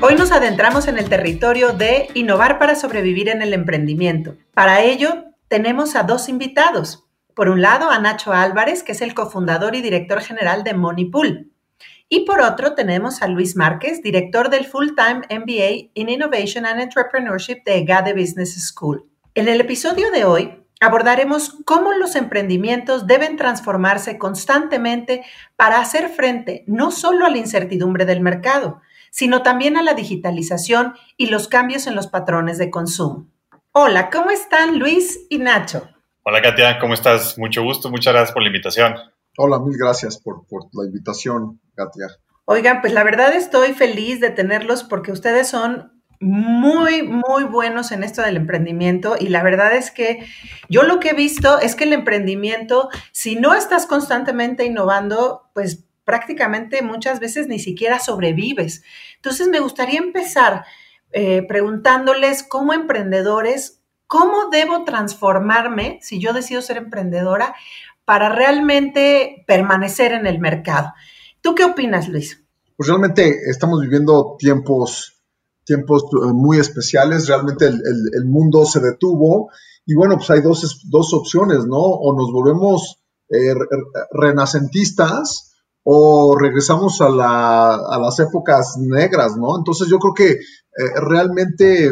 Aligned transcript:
Hoy 0.00 0.14
nos 0.14 0.30
adentramos 0.30 0.86
en 0.86 0.96
el 0.96 1.08
territorio 1.08 1.72
de 1.72 2.06
innovar 2.14 2.60
para 2.60 2.76
sobrevivir 2.76 3.28
en 3.28 3.42
el 3.42 3.52
emprendimiento. 3.52 4.36
Para 4.54 4.80
ello, 4.82 5.24
tenemos 5.48 5.96
a 5.96 6.04
dos 6.04 6.28
invitados. 6.28 7.08
Por 7.34 7.48
un 7.48 7.62
lado, 7.62 7.90
a 7.90 7.98
Nacho 7.98 8.32
Álvarez, 8.32 8.84
que 8.84 8.92
es 8.92 9.02
el 9.02 9.12
cofundador 9.12 9.74
y 9.74 9.82
director 9.82 10.20
general 10.20 10.62
de 10.62 10.74
Moneypool. 10.74 11.50
Y 12.08 12.20
por 12.20 12.40
otro, 12.40 12.76
tenemos 12.76 13.22
a 13.22 13.26
Luis 13.26 13.56
Márquez, 13.56 14.00
director 14.00 14.50
del 14.50 14.66
Full-Time 14.66 15.22
MBA 15.30 15.90
in 15.94 16.08
Innovation 16.08 16.64
and 16.64 16.80
Entrepreneurship 16.80 17.64
de 17.64 17.84
GADE 17.84 18.12
Business 18.12 18.54
School. 18.68 19.04
En 19.34 19.48
el 19.48 19.60
episodio 19.60 20.12
de 20.12 20.24
hoy 20.24 20.64
abordaremos 20.80 21.56
cómo 21.64 21.92
los 21.92 22.14
emprendimientos 22.14 23.08
deben 23.08 23.36
transformarse 23.36 24.16
constantemente 24.16 25.24
para 25.56 25.80
hacer 25.80 26.08
frente 26.08 26.62
no 26.68 26.92
solo 26.92 27.26
a 27.26 27.30
la 27.30 27.38
incertidumbre 27.38 28.04
del 28.04 28.20
mercado, 28.20 28.80
sino 29.10 29.42
también 29.42 29.76
a 29.76 29.82
la 29.82 29.94
digitalización 29.94 30.94
y 31.16 31.26
los 31.26 31.48
cambios 31.48 31.86
en 31.86 31.94
los 31.94 32.06
patrones 32.06 32.58
de 32.58 32.70
consumo. 32.70 33.26
Hola, 33.72 34.10
¿cómo 34.10 34.30
están 34.30 34.78
Luis 34.78 35.26
y 35.28 35.38
Nacho? 35.38 35.88
Hola 36.22 36.42
Katia, 36.42 36.78
¿cómo 36.78 36.94
estás? 36.94 37.38
Mucho 37.38 37.62
gusto, 37.62 37.90
muchas 37.90 38.12
gracias 38.12 38.32
por 38.32 38.42
la 38.42 38.48
invitación. 38.48 38.94
Hola, 39.36 39.60
mil 39.60 39.76
gracias 39.78 40.18
por, 40.18 40.44
la 40.72 40.84
invitación, 40.84 41.60
Katia. 41.74 42.08
Oigan, 42.44 42.80
pues 42.80 42.92
la 42.92 43.04
verdad 43.04 43.34
estoy 43.34 43.72
feliz 43.72 44.20
de 44.20 44.30
tenerlos 44.30 44.82
porque 44.82 45.12
ustedes 45.12 45.48
son 45.48 46.02
muy, 46.20 47.02
muy 47.02 47.44
buenos 47.44 47.92
en 47.92 48.02
esto 48.02 48.22
del 48.22 48.36
emprendimiento 48.36 49.16
y 49.18 49.28
la 49.28 49.42
verdad 49.42 49.74
es 49.74 49.90
que 49.90 50.26
yo 50.68 50.82
lo 50.82 50.98
que 50.98 51.10
he 51.10 51.14
visto 51.14 51.60
es 51.60 51.76
que 51.76 51.84
el 51.84 51.92
emprendimiento, 51.92 52.88
si 53.12 53.36
no 53.36 53.54
estás 53.54 53.86
constantemente 53.86 54.64
innovando, 54.64 55.48
pues 55.54 55.84
prácticamente 56.08 56.80
muchas 56.80 57.20
veces 57.20 57.48
ni 57.48 57.58
siquiera 57.58 58.00
sobrevives. 58.00 58.82
Entonces 59.16 59.46
me 59.48 59.60
gustaría 59.60 59.98
empezar 59.98 60.64
eh, 61.12 61.42
preguntándoles 61.46 62.42
como 62.42 62.72
emprendedores, 62.72 63.82
¿cómo 64.06 64.48
debo 64.50 64.84
transformarme 64.84 65.98
si 66.00 66.18
yo 66.18 66.32
decido 66.32 66.62
ser 66.62 66.78
emprendedora 66.78 67.54
para 68.08 68.30
realmente 68.30 69.44
permanecer 69.46 70.12
en 70.12 70.26
el 70.26 70.38
mercado. 70.38 70.94
¿Tú 71.42 71.54
qué 71.54 71.64
opinas, 71.64 72.08
Luis? 72.08 72.42
Pues 72.74 72.88
realmente 72.88 73.36
estamos 73.50 73.82
viviendo 73.82 74.36
tiempos, 74.38 75.20
tiempos 75.66 76.04
eh, 76.04 76.32
muy 76.32 76.56
especiales, 76.56 77.28
realmente 77.28 77.66
el, 77.66 78.24
mundo 78.24 78.64
se 78.64 78.80
detuvo 78.80 79.50
y 79.84 79.94
bueno, 79.94 80.16
pues 80.16 80.30
hay 80.30 80.40
dos, 80.40 80.88
dos 80.88 81.12
opciones, 81.12 81.66
¿no? 81.66 81.76
O 81.76 82.16
nos 82.16 82.32
volvemos 82.32 82.98
eh, 83.28 83.52
renacentistas 84.10 85.47
o 85.84 86.36
regresamos 86.38 87.00
a, 87.00 87.08
las 87.08 88.18
épocas 88.20 88.76
negras, 88.78 89.36
¿no? 89.36 89.56
Entonces 89.58 89.88
yo 89.88 89.98
creo 89.98 90.14
que 90.14 90.30
eh, 90.32 91.00
realmente 91.00 91.90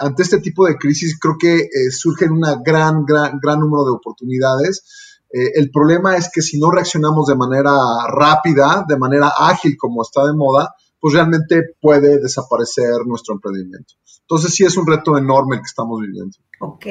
ante 0.00 0.24
este 0.24 0.40
tipo 0.40 0.66
de 0.66 0.76
crisis 0.76 1.16
creo 1.20 1.36
que 1.38 1.68
surgen 1.92 2.32
una 2.32 2.56
gran, 2.64 3.04
gran, 3.04 3.38
gran 3.40 3.60
número 3.60 3.84
de 3.84 3.92
oportunidades 3.92 4.82
eh, 5.30 5.52
el 5.56 5.70
problema 5.70 6.16
es 6.16 6.30
que 6.32 6.40
si 6.40 6.58
no 6.58 6.70
reaccionamos 6.70 7.26
de 7.26 7.36
manera 7.36 7.74
rápida, 8.08 8.84
de 8.88 8.96
manera 8.96 9.30
ágil 9.36 9.76
como 9.76 10.02
está 10.02 10.24
de 10.26 10.32
moda, 10.32 10.74
pues 11.00 11.14
realmente 11.14 11.62
puede 11.80 12.18
desaparecer 12.18 13.06
nuestro 13.06 13.34
emprendimiento. 13.34 13.94
Entonces 14.22 14.54
sí 14.54 14.64
es 14.64 14.76
un 14.76 14.86
reto 14.86 15.16
enorme 15.16 15.56
el 15.56 15.62
que 15.62 15.66
estamos 15.66 16.00
viviendo. 16.00 16.36
Ok, 16.60 16.86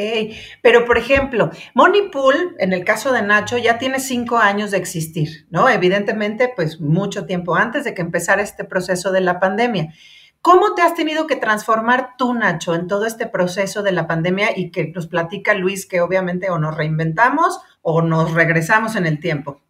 pero 0.64 0.86
por 0.86 0.98
ejemplo, 0.98 1.52
Moneypool, 1.76 2.56
en 2.58 2.74
el 2.74 2.84
caso 2.84 3.12
de 3.12 3.22
Nacho, 3.22 3.58
ya 3.58 3.78
tiene 3.78 4.00
cinco 4.00 4.38
años 4.38 4.72
de 4.72 4.78
existir, 4.78 5.46
¿no? 5.50 5.70
Evidentemente, 5.70 6.52
pues 6.56 6.80
mucho 6.80 7.26
tiempo 7.26 7.56
antes 7.56 7.84
de 7.84 7.94
que 7.94 8.02
empezara 8.02 8.42
este 8.42 8.64
proceso 8.64 9.12
de 9.12 9.22
la 9.22 9.40
pandemia. 9.40 9.94
¿Cómo 10.42 10.76
te 10.76 10.82
has 10.82 10.96
tenido 10.96 11.28
que 11.28 11.36
transformar 11.36 12.12
tú, 12.18 12.34
Nacho, 12.34 12.74
en 12.74 12.88
todo 12.88 13.06
este 13.06 13.28
proceso 13.28 13.84
de 13.84 13.92
la 13.92 14.08
pandemia 14.08 14.58
y 14.58 14.72
que 14.72 14.92
nos 14.96 15.08
platica 15.08 15.54
Luis 15.54 15.86
que 15.86 16.00
obviamente 16.00 16.50
o 16.50 16.58
nos 16.58 16.78
reinventamos 16.78 17.60
o 17.82 18.02
nos 18.02 18.34
regresamos 18.34 18.96
en 18.96 19.06
el 19.06 19.20
tiempo? 19.20 19.62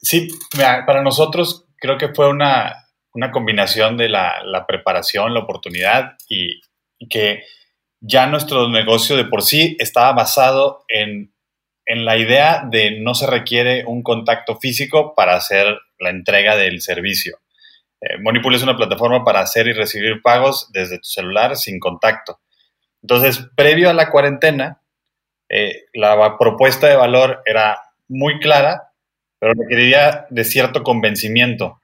Sí, 0.00 0.28
para 0.86 1.02
nosotros 1.02 1.66
creo 1.76 1.98
que 1.98 2.14
fue 2.14 2.30
una, 2.30 2.87
combinación 3.30 3.96
de 3.96 4.08
la, 4.08 4.64
preparación, 4.66 5.34
la 5.34 5.40
oportunidad 5.40 6.16
y, 6.28 6.60
que 7.08 7.44
ya 8.00 8.26
nuestro 8.26 8.68
negocio 8.68 9.16
de 9.16 9.24
por 9.24 9.42
sí 9.42 9.76
estaba 9.78 10.12
basado 10.12 10.84
en, 10.88 11.32
en 11.86 12.04
la 12.04 12.16
idea 12.16 12.64
de 12.68 13.00
no 13.00 13.14
se 13.14 13.26
requiere 13.26 13.84
un 13.86 14.02
contacto 14.02 14.56
físico 14.56 15.14
para 15.14 15.36
hacer 15.36 15.78
la 15.98 16.10
entrega 16.10 16.56
del 16.56 16.80
servicio. 16.80 17.38
Eh, 18.00 18.16
es 18.54 18.62
una 18.62 18.76
plataforma 18.76 19.24
para 19.24 19.40
hacer 19.40 19.66
y 19.66 19.72
recibir 19.72 20.22
pagos 20.22 20.70
desde 20.72 20.98
tu 20.98 21.08
celular 21.08 21.56
sin 21.56 21.80
contacto. 21.80 22.40
Entonces, 23.02 23.48
previo 23.56 23.90
a 23.90 23.94
la 23.94 24.10
cuarentena, 24.10 24.80
eh, 25.48 25.86
la 25.94 26.36
propuesta 26.38 26.88
de 26.88 26.96
valor 26.96 27.42
era 27.46 27.80
muy 28.08 28.38
clara, 28.38 28.92
pero 29.38 29.54
requeriría 29.54 30.26
de 30.30 30.44
cierto 30.44 30.82
convencimiento. 30.82 31.80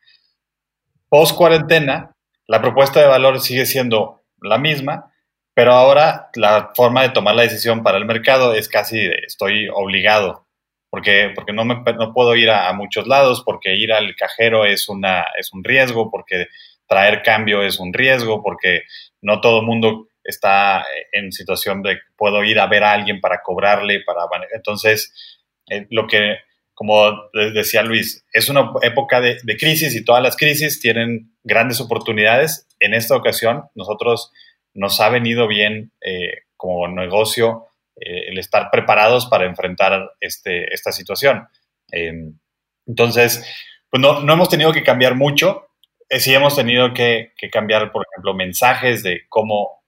Post 1.14 1.36
cuarentena, 1.36 2.10
la 2.48 2.60
propuesta 2.60 2.98
de 2.98 3.06
valor 3.06 3.38
sigue 3.38 3.66
siendo 3.66 4.24
la 4.40 4.58
misma, 4.58 5.12
pero 5.54 5.72
ahora 5.72 6.28
la 6.34 6.72
forma 6.74 7.02
de 7.02 7.10
tomar 7.10 7.36
la 7.36 7.42
decisión 7.42 7.84
para 7.84 7.98
el 7.98 8.04
mercado 8.04 8.52
es 8.52 8.68
casi 8.68 8.98
de 8.98 9.20
estoy 9.24 9.68
obligado 9.72 10.48
porque, 10.90 11.30
porque 11.32 11.52
no, 11.52 11.64
me, 11.64 11.76
no 11.92 12.12
puedo 12.12 12.34
ir 12.34 12.50
a, 12.50 12.72
muchos 12.72 13.06
lados, 13.06 13.44
porque 13.46 13.76
ir 13.76 13.92
al 13.92 14.16
cajero 14.16 14.64
es, 14.64 14.88
una, 14.88 15.24
es 15.38 15.52
un 15.52 15.62
riesgo, 15.62 16.10
porque 16.10 16.48
traer 16.88 17.22
cambio 17.22 17.62
es 17.62 17.78
un 17.78 17.92
riesgo, 17.92 18.42
porque 18.42 18.82
no 19.22 19.40
todo 19.40 19.60
el 19.60 19.66
mundo 19.66 20.08
está 20.24 20.84
en 21.12 21.30
situación 21.30 21.84
de 21.84 22.00
puedo 22.16 22.42
ir 22.42 22.58
a 22.58 22.66
ver 22.66 22.82
a 22.82 22.92
alguien 22.92 23.20
para 23.20 23.40
cobrarle, 23.40 24.00
para 24.00 24.22
entonces 24.52 25.40
eh, 25.70 25.86
lo 25.90 26.08
que 26.08 26.38
como 26.74 27.30
decía 27.32 27.82
Luis, 27.82 28.24
es 28.32 28.48
una 28.48 28.72
época 28.82 29.20
de, 29.20 29.38
crisis 29.58 29.94
y 29.94 30.04
todas 30.04 30.22
las 30.22 30.36
crisis 30.36 30.80
tienen 30.80 31.32
grandes 31.44 31.80
oportunidades. 31.80 32.66
En 32.80 32.94
esta 32.94 33.16
ocasión, 33.16 33.64
nosotros 33.74 34.32
nos 34.74 35.00
ha 35.00 35.08
venido 35.08 35.46
bien 35.46 35.92
eh, 36.00 36.42
como 36.56 36.88
negocio 36.88 37.66
eh, 37.96 38.28
el 38.28 38.38
estar 38.38 38.70
preparados 38.72 39.26
para 39.26 39.46
enfrentar 39.46 40.10
este, 40.20 40.74
esta 40.74 40.90
situación. 40.90 41.46
Em, 41.92 42.38
entonces, 42.86 43.46
pues 43.88 44.00
no, 44.00 44.20
no, 44.20 44.32
hemos 44.32 44.48
tenido 44.48 44.72
que 44.72 44.82
cambiar 44.82 45.14
mucho. 45.14 45.68
Eh, 46.08 46.18
sí 46.18 46.34
hemos 46.34 46.56
tenido 46.56 46.92
que, 46.92 47.32
cambiar, 47.52 47.92
por 47.92 48.04
ejemplo, 48.10 48.34
mensajes 48.34 49.04
de 49.04 49.22
cómo 49.28 49.84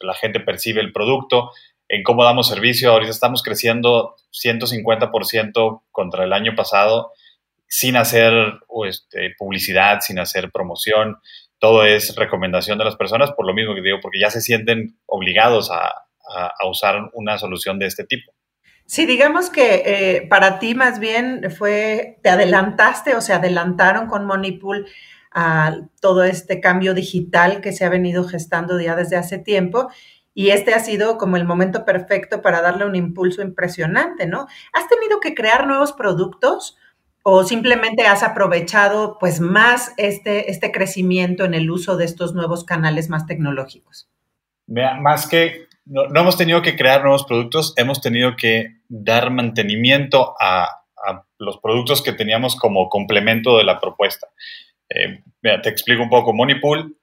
la 0.00 0.12
gente 0.12 0.38
percibe 0.38 0.82
el 0.82 0.92
producto, 0.92 1.50
en 1.90 2.04
cómo 2.04 2.24
damos 2.24 2.48
servicio. 2.48 2.92
Ahorita 2.92 3.10
estamos 3.10 3.42
creciendo 3.42 4.14
150% 4.32 5.82
contra 5.90 6.24
el 6.24 6.32
año 6.32 6.54
pasado 6.54 7.12
sin 7.66 7.96
hacer 7.96 8.32
este, 8.88 9.34
publicidad, 9.36 10.00
sin 10.00 10.18
hacer 10.20 10.50
promoción. 10.52 11.18
Todo 11.58 11.84
es 11.84 12.14
recomendación 12.16 12.78
de 12.78 12.84
las 12.84 12.96
personas, 12.96 13.32
por 13.32 13.46
lo 13.46 13.54
mismo 13.54 13.74
que 13.74 13.82
digo, 13.82 13.98
porque 14.00 14.20
ya 14.20 14.30
se 14.30 14.40
sienten 14.40 14.96
obligados 15.06 15.70
a, 15.70 16.06
usar 16.64 17.10
una 17.14 17.38
solución 17.38 17.80
de 17.80 17.86
este 17.86 18.04
tipo. 18.04 18.32
Sí, 18.86 19.04
digamos 19.04 19.50
que 19.50 19.82
eh, 19.84 20.26
para 20.28 20.60
ti 20.60 20.76
más 20.76 21.00
bien 21.00 21.50
fue, 21.50 22.20
te 22.22 22.30
adelantaste 22.30 23.16
o 23.16 23.20
se 23.20 23.32
adelantaron 23.32 24.06
con 24.06 24.26
Moneypool 24.26 24.86
a 25.32 25.76
todo 26.00 26.22
este 26.22 26.60
cambio 26.60 26.94
digital 26.94 27.60
que 27.60 27.72
se 27.72 27.84
ha 27.84 27.88
venido 27.88 28.22
gestando 28.28 28.80
ya 28.80 28.94
desde 28.94 29.16
hace 29.16 29.38
tiempo 29.38 29.90
y 30.40 30.52
este 30.52 30.72
ha 30.72 30.78
sido 30.78 31.18
como 31.18 31.36
el 31.36 31.44
momento 31.44 31.84
perfecto 31.84 32.40
para 32.40 32.62
darle 32.62 32.86
un 32.86 32.96
impulso 32.96 33.42
impresionante, 33.42 34.24
¿no? 34.24 34.46
¿Has 34.72 34.88
tenido 34.88 35.20
que 35.20 35.34
crear 35.34 35.66
nuevos 35.66 35.92
productos 35.92 36.78
o 37.22 37.44
simplemente 37.44 38.06
has 38.06 38.22
aprovechado 38.22 39.18
pues 39.20 39.40
más 39.40 39.92
este, 39.98 40.50
este 40.50 40.72
crecimiento 40.72 41.44
en 41.44 41.52
el 41.52 41.70
uso 41.70 41.98
de 41.98 42.06
estos 42.06 42.32
nuevos 42.32 42.64
canales 42.64 43.10
más 43.10 43.26
tecnológicos? 43.26 44.08
Más 44.66 45.26
que 45.26 45.66
no, 45.84 46.04
hemos 46.18 46.38
tenido 46.38 46.62
que 46.62 46.74
crear 46.74 47.02
nuevos 47.02 47.26
productos, 47.26 47.74
hemos 47.76 48.00
tenido 48.00 48.34
que 48.34 48.78
dar 48.88 49.30
mantenimiento 49.30 50.34
a, 50.40 50.78
los 51.36 51.58
productos 51.58 52.00
que 52.00 52.14
teníamos 52.14 52.56
como 52.56 52.88
complemento 52.88 53.58
de 53.58 53.64
la 53.64 53.78
propuesta. 53.78 54.28
Eh, 54.88 55.22
te 55.42 55.68
explico 55.68 56.02
un 56.02 56.08
poco. 56.08 56.32
Moneypool 56.32 56.96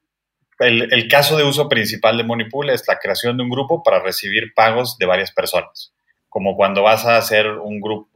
el, 0.59 1.07
caso 1.07 1.37
de 1.37 1.43
uso 1.43 1.69
principal 1.69 2.17
de 2.17 2.23
Moneypool 2.23 2.69
es 2.69 2.83
la 2.87 2.97
creación 2.97 3.37
de 3.37 3.43
un 3.43 3.49
grupo 3.49 3.83
para 3.83 3.99
recibir 3.99 4.53
pagos 4.55 4.97
de 4.97 5.05
varias 5.05 5.31
personas, 5.31 5.93
como 6.29 6.55
cuando 6.55 6.83
vas 6.83 7.05
a 7.05 7.17
hacer 7.17 7.47
un, 7.49 7.79
grupo, 7.79 8.09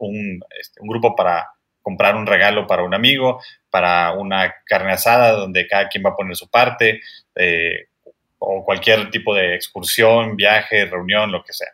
este, 0.58 0.80
un 0.80 0.88
grupo 0.88 1.14
para 1.14 1.50
comprar 1.82 2.16
un 2.16 2.26
regalo 2.26 2.66
para 2.66 2.84
un 2.84 2.94
amigo, 2.94 3.40
para 3.70 4.12
una 4.12 4.54
carne 4.64 4.92
asada 4.92 5.32
donde 5.32 5.66
cada 5.66 5.88
quien 5.88 6.04
va 6.04 6.10
a 6.10 6.16
poner 6.16 6.36
su 6.36 6.48
parte, 6.48 7.00
eh, 7.34 7.88
o 8.38 8.64
cualquier 8.64 9.10
tipo 9.10 9.34
de 9.34 9.54
excursión, 9.54 10.36
viaje, 10.36 10.86
reunión, 10.86 11.30
lo 11.30 11.44
que 11.44 11.52
sea. 11.52 11.70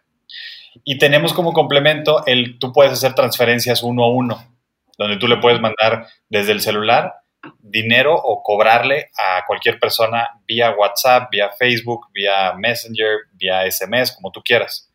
Y 0.85 0.99
tenemos 0.99 1.32
como 1.32 1.53
complemento 1.53 2.25
el, 2.26 2.59
tú 2.59 2.73
puedes 2.73 2.93
hacer 2.93 3.14
transferencias 3.14 3.82
uno 3.82 4.05
a 4.05 4.11
uno, 4.11 4.56
donde 4.99 5.17
tú 5.17 5.29
le 5.29 5.38
puedes 5.38 5.61
mandar 5.61 6.06
desde 6.29 6.53
el 6.53 6.61
celular 6.61 7.14
dinero 7.61 8.14
o 8.14 8.43
cobrarle 8.43 9.11
a 9.17 9.44
cualquier 9.46 9.79
persona 9.79 10.40
vía 10.46 10.75
WhatsApp, 10.76 11.31
vía 11.31 11.50
Facebook, 11.50 12.08
vía 12.12 12.52
Messenger, 12.55 13.19
vía 13.32 13.70
SMS, 13.70 14.12
como 14.12 14.32
tú 14.32 14.43
quieras. 14.43 14.90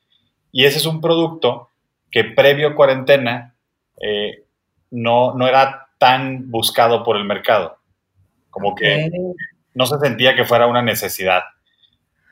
Y 0.51 0.65
ese 0.65 0.77
es 0.77 0.85
un 0.85 1.01
producto 1.01 1.69
que 2.11 2.23
previo 2.23 2.75
cuarentena 2.75 3.55
eh, 4.01 4.43
no, 4.91 5.33
no 5.33 5.47
era 5.47 5.89
tan 5.97 6.51
buscado 6.51 7.03
por 7.03 7.17
el 7.17 7.25
mercado. 7.25 7.77
Como 8.49 8.75
que 8.75 9.09
no 9.73 9.85
se 9.85 9.97
sentía 9.99 10.35
que 10.35 10.45
fuera 10.45 10.67
una 10.67 10.81
necesidad. 10.81 11.43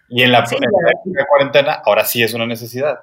Y 0.09 0.23
en 0.23 0.31
la, 0.31 0.39
en 0.39 1.13
la 1.13 1.25
cuarentena 1.25 1.81
ahora 1.85 2.05
sí 2.05 2.21
es 2.21 2.33
una 2.33 2.45
necesidad. 2.45 2.99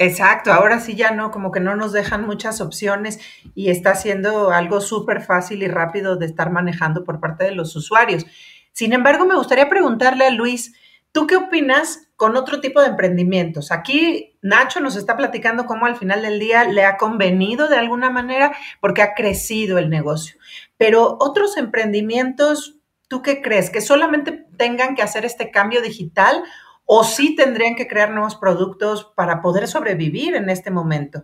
Exacto, 0.00 0.52
ahora 0.52 0.78
sí 0.78 0.94
ya 0.94 1.10
no, 1.10 1.32
como 1.32 1.50
que 1.50 1.58
no 1.58 1.74
nos 1.74 1.92
dejan 1.92 2.24
muchas 2.24 2.60
opciones 2.60 3.18
y 3.56 3.70
está 3.70 3.96
siendo 3.96 4.52
algo 4.52 4.80
súper 4.80 5.22
fácil 5.22 5.64
y 5.64 5.68
rápido 5.68 6.14
de 6.16 6.26
estar 6.26 6.52
manejando 6.52 7.02
por 7.02 7.18
parte 7.18 7.44
de 7.44 7.50
los 7.50 7.74
usuarios. 7.74 8.24
Sin 8.72 8.92
embargo, 8.92 9.26
me 9.26 9.34
gustaría 9.34 9.68
preguntarle 9.68 10.24
a 10.24 10.30
Luis, 10.30 10.72
¿tú 11.10 11.26
qué 11.26 11.34
opinas 11.34 12.08
con 12.14 12.36
otro 12.36 12.60
tipo 12.60 12.80
de 12.80 12.86
emprendimientos? 12.86 13.72
Aquí 13.72 14.38
Nacho 14.40 14.78
nos 14.78 14.94
está 14.94 15.16
platicando 15.16 15.66
cómo 15.66 15.86
al 15.86 15.96
final 15.96 16.22
del 16.22 16.38
día 16.38 16.62
le 16.62 16.84
ha 16.84 16.96
convenido 16.96 17.66
de 17.66 17.78
alguna 17.78 18.08
manera 18.08 18.52
porque 18.80 19.02
ha 19.02 19.14
crecido 19.14 19.78
el 19.78 19.90
negocio. 19.90 20.38
Pero 20.76 21.16
otros 21.18 21.56
emprendimientos, 21.56 22.78
¿tú 23.08 23.20
qué 23.20 23.42
crees? 23.42 23.68
¿Que 23.68 23.80
solamente 23.80 24.46
tengan 24.56 24.94
que 24.94 25.02
hacer 25.02 25.24
este 25.24 25.50
cambio 25.50 25.82
digital 25.82 26.44
o 26.90 27.04
sí 27.04 27.36
tendrían 27.36 27.76
que 27.76 27.86
crear 27.86 28.10
nuevos 28.10 28.34
productos 28.34 29.12
para 29.14 29.42
poder 29.42 29.68
sobrevivir 29.68 30.34
en 30.34 30.48
este 30.48 30.70
momento. 30.70 31.22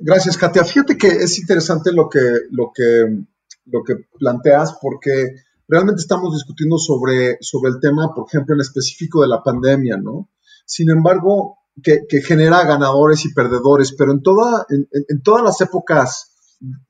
Gracias, 0.00 0.38
Katia. 0.38 0.64
Fíjate 0.64 0.96
que 0.96 1.08
es 1.08 1.40
interesante 1.40 1.92
lo 1.92 2.08
que, 2.08 2.20
lo 2.50 2.70
que, 2.72 3.24
lo 3.64 3.82
que 3.82 3.96
planteas 4.16 4.78
porque 4.80 5.42
realmente 5.66 6.00
estamos 6.00 6.32
discutiendo 6.34 6.78
sobre, 6.78 7.38
sobre 7.40 7.72
el 7.72 7.80
tema, 7.80 8.14
por 8.14 8.26
ejemplo, 8.28 8.54
en 8.54 8.60
específico 8.60 9.22
de 9.22 9.28
la 9.28 9.42
pandemia, 9.42 9.96
¿no? 9.96 10.28
Sin 10.64 10.88
embargo, 10.88 11.58
que, 11.82 12.06
genera 12.22 12.64
ganadores 12.64 13.24
y 13.24 13.34
perdedores, 13.34 13.92
pero 13.92 14.12
en, 14.12 14.22
toda, 14.22 14.66
en, 14.68 15.22
todas 15.22 15.42
las 15.42 15.60
épocas 15.60 16.32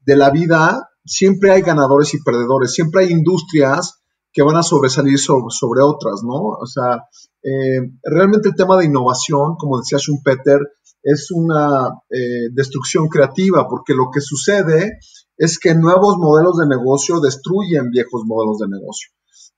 de 0.05 0.17
la 0.17 0.29
vida 0.29 0.91
siempre 1.03 1.51
hay 1.51 1.63
ganadores 1.63 2.13
y 2.13 2.23
perdedores, 2.23 2.75
siempre 2.75 3.05
hay 3.05 3.11
industrias 3.11 4.03
que 4.37 4.43
van 4.43 4.57
a 4.57 4.63
sobresalir 4.63 5.19
sobre, 5.19 5.83
otras, 5.83 6.21
¿no? 6.23 6.59
O 6.61 6.67
sea, 6.67 7.09
eh, 7.43 7.81
realmente 8.03 8.51
el 8.51 8.55
tema 8.55 8.77
de 8.77 8.85
innovación, 8.85 9.57
como 9.57 9.79
decía 9.79 9.97
Schumpeter, 9.97 10.61
es 11.03 11.31
una 11.31 11.89
eh, 12.11 12.51
destrucción 12.53 13.09
creativa, 13.09 13.67
porque 13.67 13.95
lo 13.95 14.11
que 14.13 14.21
sucede 14.21 14.99
es 15.39 15.59
que 15.59 15.75
nuevos 15.75 16.19
modelos 16.19 16.59
de 16.59 16.67
negocio 16.67 17.19
destruyen 17.19 17.89
viejos 17.89 18.25
modelos 18.27 18.59
de 18.59 18.69
negocio. 18.69 19.09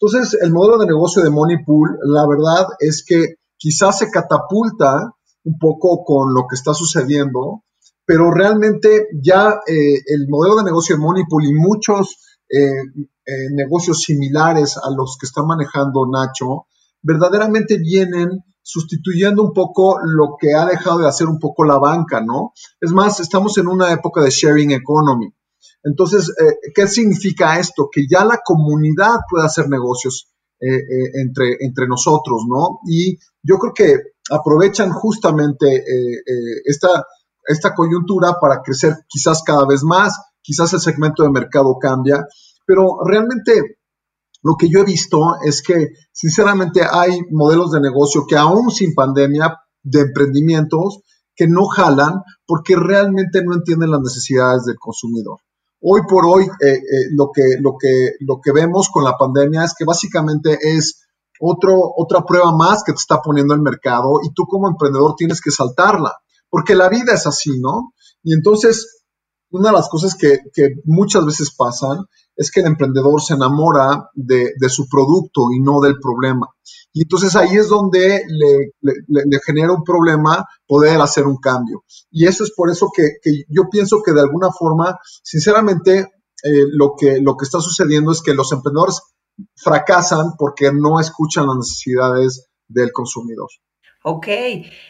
Entonces, 0.01 0.41
el 0.41 0.53
modelo 0.53 0.79
de 0.79 0.87
negocio 0.87 1.25
de 1.25 1.31
Moneypool, 1.31 1.99
la 2.05 2.25
verdad 2.29 2.69
es 2.79 3.05
que 3.05 3.35
quizás 3.57 3.99
se 3.99 4.13
catapulta 4.13 5.11
un 5.43 5.59
poco 5.59 6.05
con 6.05 6.33
lo 6.33 6.43
que 6.49 6.55
está 6.55 6.73
sucediendo, 6.73 7.65
pero 8.07 8.31
realmente 8.31 9.09
ya 9.21 9.59
eh, 9.67 10.03
el 10.07 10.29
modelo 10.29 10.55
de 10.59 10.63
negocio 10.63 10.95
de 10.95 11.03
Moneypool 11.03 11.47
y 11.47 11.53
muchos 11.53 12.28
negocios 13.53 14.03
similares 14.03 14.77
a 14.77 14.91
los 14.91 15.17
que 15.21 15.27
está 15.27 15.43
manejando 15.43 16.07
Nacho, 16.07 16.67
verdaderamente 17.03 17.79
vienen 17.79 18.43
sustituyendo 18.63 19.43
un 19.43 19.55
poco 19.55 19.99
lo 20.03 20.37
que 20.39 20.55
ha 20.55 20.67
dejado 20.67 20.99
de 20.99 21.09
hacer 21.09 21.27
un 21.27 21.39
poco 21.39 21.65
la 21.65 21.79
banca, 21.79 22.21
¿no? 22.21 22.53
Es 22.81 22.93
más, 22.93 23.19
estamos 23.19 23.57
en 23.57 23.67
una 23.67 23.91
época 23.93 24.21
de 24.23 24.29
sharing 24.29 24.73
economy. 24.73 25.33
Entonces, 25.83 26.31
eh, 26.39 26.71
¿qué 26.75 26.87
significa 26.87 27.59
esto? 27.59 27.89
Que 27.91 28.07
ya 28.07 28.27
la 28.27 28.41
comunidad 28.45 29.21
puede 29.31 29.47
hacer 29.47 29.71
negocios 29.71 30.29
eh, 30.61 30.75
eh, 30.75 31.11
entre, 31.15 31.57
entre 31.61 31.89
nosotros, 31.89 32.43
¿no? 32.47 32.81
Y 32.87 33.17
yo 33.43 33.57
creo 33.57 33.73
que 33.73 33.97
aprovechan 34.31 34.91
justamente 34.91 35.83
esta, 36.67 37.07
esta 37.47 37.75
coyuntura 37.75 38.39
para 38.39 38.61
crecer 38.61 38.95
quizás 39.09 39.43
cada 39.43 39.67
vez 39.67 39.83
más, 39.83 40.13
quizás 40.43 40.73
el 40.73 40.81
segmento 40.81 41.23
de 41.23 41.31
mercado 41.31 41.77
cambia, 41.81 42.27
pero 42.67 42.99
realmente 43.05 43.79
lo 44.43 44.57
que 44.57 44.69
yo 44.69 44.81
he 44.81 44.85
visto 44.85 45.37
es 45.45 45.63
que, 45.63 45.89
sinceramente, 46.13 46.83
hay 46.89 47.21
modelos 47.31 47.73
de 47.73 47.81
negocio 47.81 48.25
que 48.27 48.37
aún 48.37 48.71
sin 48.71 48.95
pandemia, 48.95 49.59
de 49.83 50.01
emprendimientos, 50.01 51.01
que 51.35 51.47
no 51.47 51.67
jalan 51.67 52.23
porque 52.47 52.77
realmente 52.77 53.43
no 53.45 53.55
entienden 53.55 53.91
las 53.91 54.01
necesidades 54.01 54.65
del 54.65 54.77
consumidor. 54.77 55.39
Hoy 55.81 56.03
por 56.09 56.27
hoy, 56.27 56.45
eh, 56.45 56.73
eh, 56.73 56.81
lo, 57.13 57.31
que, 57.33 57.57
lo, 57.61 57.77
que, 57.79 58.15
lo 58.21 58.41
que 58.43 58.53
vemos 58.53 58.89
con 58.89 59.05
la 59.05 59.17
pandemia 59.17 59.65
es 59.65 59.75
que 59.79 59.85
básicamente 59.85 60.59
es 60.61 61.01
otro, 61.41 61.79
otra 61.97 62.25
prueba 62.25 62.51
más 62.53 62.83
que 62.83 62.93
te 62.93 62.99
está 62.99 63.21
poniendo 63.23 63.55
el 63.55 63.63
mercado 63.63 64.19
y 64.25 64.33
tú 64.33 64.45
como 64.47 64.69
emprendedor 64.69 65.15
tienes 65.17 65.41
que 65.41 65.53
saltarla, 65.53 66.17
porque 66.51 66.75
la 66.75 66.89
vida 66.89 67.13
es 67.13 67.27
así, 67.29 67.61
¿no? 67.61 67.93
Y 68.25 68.35
entonces, 68.35 68.98
una 69.51 69.71
de 69.71 69.77
las 69.77 69.89
cosas 69.89 70.15
que, 70.15 70.39
muchas 70.85 71.25
veces 71.25 71.55
pasan 71.57 72.05
es 72.37 72.51
que 72.51 72.61
el 72.61 72.67
emprendedor 72.67 73.21
se 73.21 73.35
enamora 73.35 74.11
de, 74.15 74.53
su 74.69 74.89
producto 74.89 75.51
y 75.53 75.61
no 75.61 75.81
del 75.81 75.99
problema. 76.01 76.49
Y 76.93 77.03
entonces 77.03 77.35
ahí 77.37 77.57
es 77.57 77.69
donde 77.69 78.23
le, 78.29 79.41
genera 79.45 79.73
un 79.73 79.85
problema 79.85 80.45
poder 80.67 81.01
hacer 81.01 81.27
un 81.27 81.37
cambio. 81.37 81.85
Y 82.11 82.27
eso 82.27 82.45
es 82.45 82.53
por 82.55 82.71
eso 82.71 82.91
que, 82.95 83.05
yo 83.49 83.65
pienso 83.71 84.03
que 84.03 84.13
de 84.13 84.21
alguna 84.21 84.51
forma, 84.51 84.99
sinceramente, 85.23 86.13
eh, 86.45 86.65
lo, 86.71 86.95
que, 86.97 87.21
lo 87.21 87.37
que 87.37 87.45
está 87.45 87.61
sucediendo 87.61 88.13
es 88.13 88.23
que 88.23 88.35
los 88.35 88.53
emprendedores 88.53 89.01
fracasan 89.57 90.33
porque 90.39 90.73
no 90.73 91.01
escuchan 91.01 91.47
las 91.47 91.57
necesidades 91.57 92.49
del 92.69 92.93
consumidor. 92.93 93.49
Ok, 94.03 94.29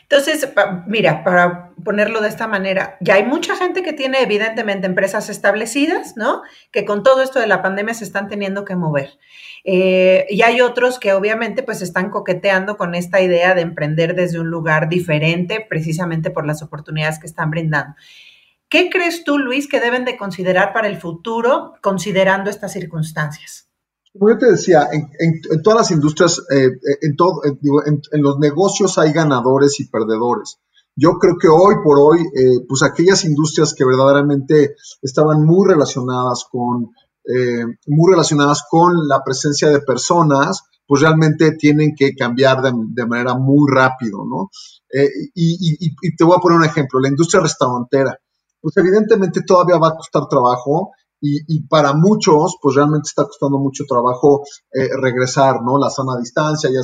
entonces, 0.02 0.52
mira, 0.86 1.24
para 1.24 1.70
ponerlo 1.82 2.20
de 2.20 2.28
esta 2.28 2.46
manera, 2.46 2.98
ya 3.00 3.14
hay 3.14 3.24
mucha 3.24 3.56
gente 3.56 3.82
que 3.82 3.94
tiene 3.94 4.20
evidentemente 4.20 4.86
empresas 4.86 5.30
establecidas, 5.30 6.14
¿no? 6.16 6.42
Que 6.70 6.84
con 6.84 7.02
todo 7.02 7.22
esto 7.22 7.40
de 7.40 7.46
la 7.46 7.62
pandemia 7.62 7.94
se 7.94 8.04
están 8.04 8.28
teniendo 8.28 8.66
que 8.66 8.76
mover. 8.76 9.18
Eh, 9.64 10.26
y 10.28 10.42
hay 10.42 10.60
otros 10.60 10.98
que 10.98 11.14
obviamente 11.14 11.62
pues 11.62 11.80
están 11.80 12.10
coqueteando 12.10 12.76
con 12.76 12.94
esta 12.94 13.20
idea 13.22 13.54
de 13.54 13.62
emprender 13.62 14.14
desde 14.14 14.40
un 14.40 14.50
lugar 14.50 14.90
diferente, 14.90 15.66
precisamente 15.68 16.30
por 16.30 16.46
las 16.46 16.62
oportunidades 16.62 17.18
que 17.18 17.26
están 17.26 17.50
brindando. 17.50 17.94
¿Qué 18.68 18.90
crees 18.90 19.24
tú, 19.24 19.38
Luis, 19.38 19.68
que 19.68 19.80
deben 19.80 20.04
de 20.04 20.18
considerar 20.18 20.74
para 20.74 20.86
el 20.86 20.98
futuro 20.98 21.74
considerando 21.80 22.50
estas 22.50 22.72
circunstancias? 22.74 23.67
Como 24.12 24.30
yo 24.30 24.38
te 24.38 24.50
decía, 24.50 24.88
en, 24.92 25.62
todas 25.62 25.80
las 25.80 25.90
industrias, 25.90 26.42
eh, 26.50 26.66
eh, 26.66 26.98
en, 27.02 27.16
todo, 27.16 27.44
eh, 27.44 27.58
en, 28.12 28.22
los 28.22 28.38
negocios 28.38 28.98
hay 28.98 29.12
ganadores 29.12 29.78
y 29.80 29.88
perdedores. 29.88 30.58
Yo 30.96 31.18
creo 31.18 31.36
que 31.38 31.48
hoy 31.48 31.76
por 31.84 31.98
hoy, 32.00 32.18
pues 32.68 32.82
aquellas 32.82 33.24
industrias 33.24 33.72
que 33.72 33.84
verdaderamente 33.84 34.74
estaban 35.00 35.44
muy 35.44 35.68
relacionadas 35.68 36.44
con, 36.50 36.90
muy 37.86 38.10
relacionadas 38.10 38.64
con 38.68 39.06
la 39.06 39.22
presencia 39.22 39.68
de 39.68 39.80
personas, 39.80 40.64
pues 40.88 41.02
realmente 41.02 41.52
tienen 41.52 41.94
que 41.94 42.16
cambiar 42.16 42.62
de, 42.62 43.06
manera 43.06 43.34
muy 43.34 43.70
rápido, 43.72 44.24
¿no? 44.28 44.50
y, 45.36 45.76
y 46.02 46.16
te 46.16 46.24
voy 46.24 46.34
a 46.36 46.40
poner 46.40 46.58
un 46.58 46.64
ejemplo, 46.64 46.98
la 46.98 47.10
industria 47.10 47.42
restaurantera, 47.42 48.18
pues 48.60 48.76
evidentemente 48.76 49.42
todavía 49.42 49.78
va 49.78 49.90
a 49.90 49.96
costar 49.96 50.26
trabajo 50.28 50.90
y, 51.20 51.66
para 51.66 51.94
muchos, 51.94 52.56
pues 52.62 52.76
realmente 52.76 53.08
está 53.08 53.24
costando 53.24 53.58
mucho 53.58 53.84
trabajo 53.88 54.42
eh, 54.72 54.88
regresar, 55.00 55.62
¿no? 55.62 55.78
La 55.78 55.90
sana 55.90 56.16
distancia, 56.18 56.70
ya 56.70 56.80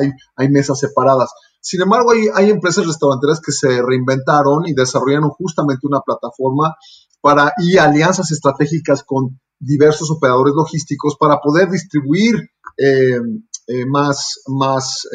hay, 0.00 0.12
hay 0.36 0.48
mesas 0.48 0.78
separadas. 0.78 1.30
Sin 1.60 1.82
embargo, 1.82 2.12
hay, 2.12 2.28
hay 2.34 2.50
empresas 2.50 2.86
restauranteras 2.86 3.40
que 3.40 3.52
se 3.52 3.82
reinventaron 3.82 4.66
y 4.66 4.74
desarrollaron 4.74 5.30
justamente 5.30 5.86
una 5.86 6.00
plataforma 6.00 6.76
para 7.20 7.52
y 7.58 7.76
alianzas 7.78 8.30
estratégicas 8.30 9.02
con 9.02 9.40
diversos 9.58 10.10
operadores 10.10 10.54
logísticos 10.54 11.16
para 11.18 11.40
poder 11.40 11.68
distribuir 11.68 12.36
eh, 12.76 13.18
eh, 13.66 13.86
más, 13.86 14.40
más 14.46 15.06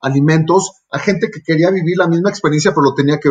alimentos 0.00 0.70
a 0.90 0.98
gente 0.98 1.30
que 1.30 1.42
quería 1.42 1.70
vivir 1.70 1.98
la 1.98 2.08
misma 2.08 2.30
experiencia, 2.30 2.70
pero 2.70 2.84
lo 2.84 2.94
tenía 2.94 3.18
que 3.18 3.28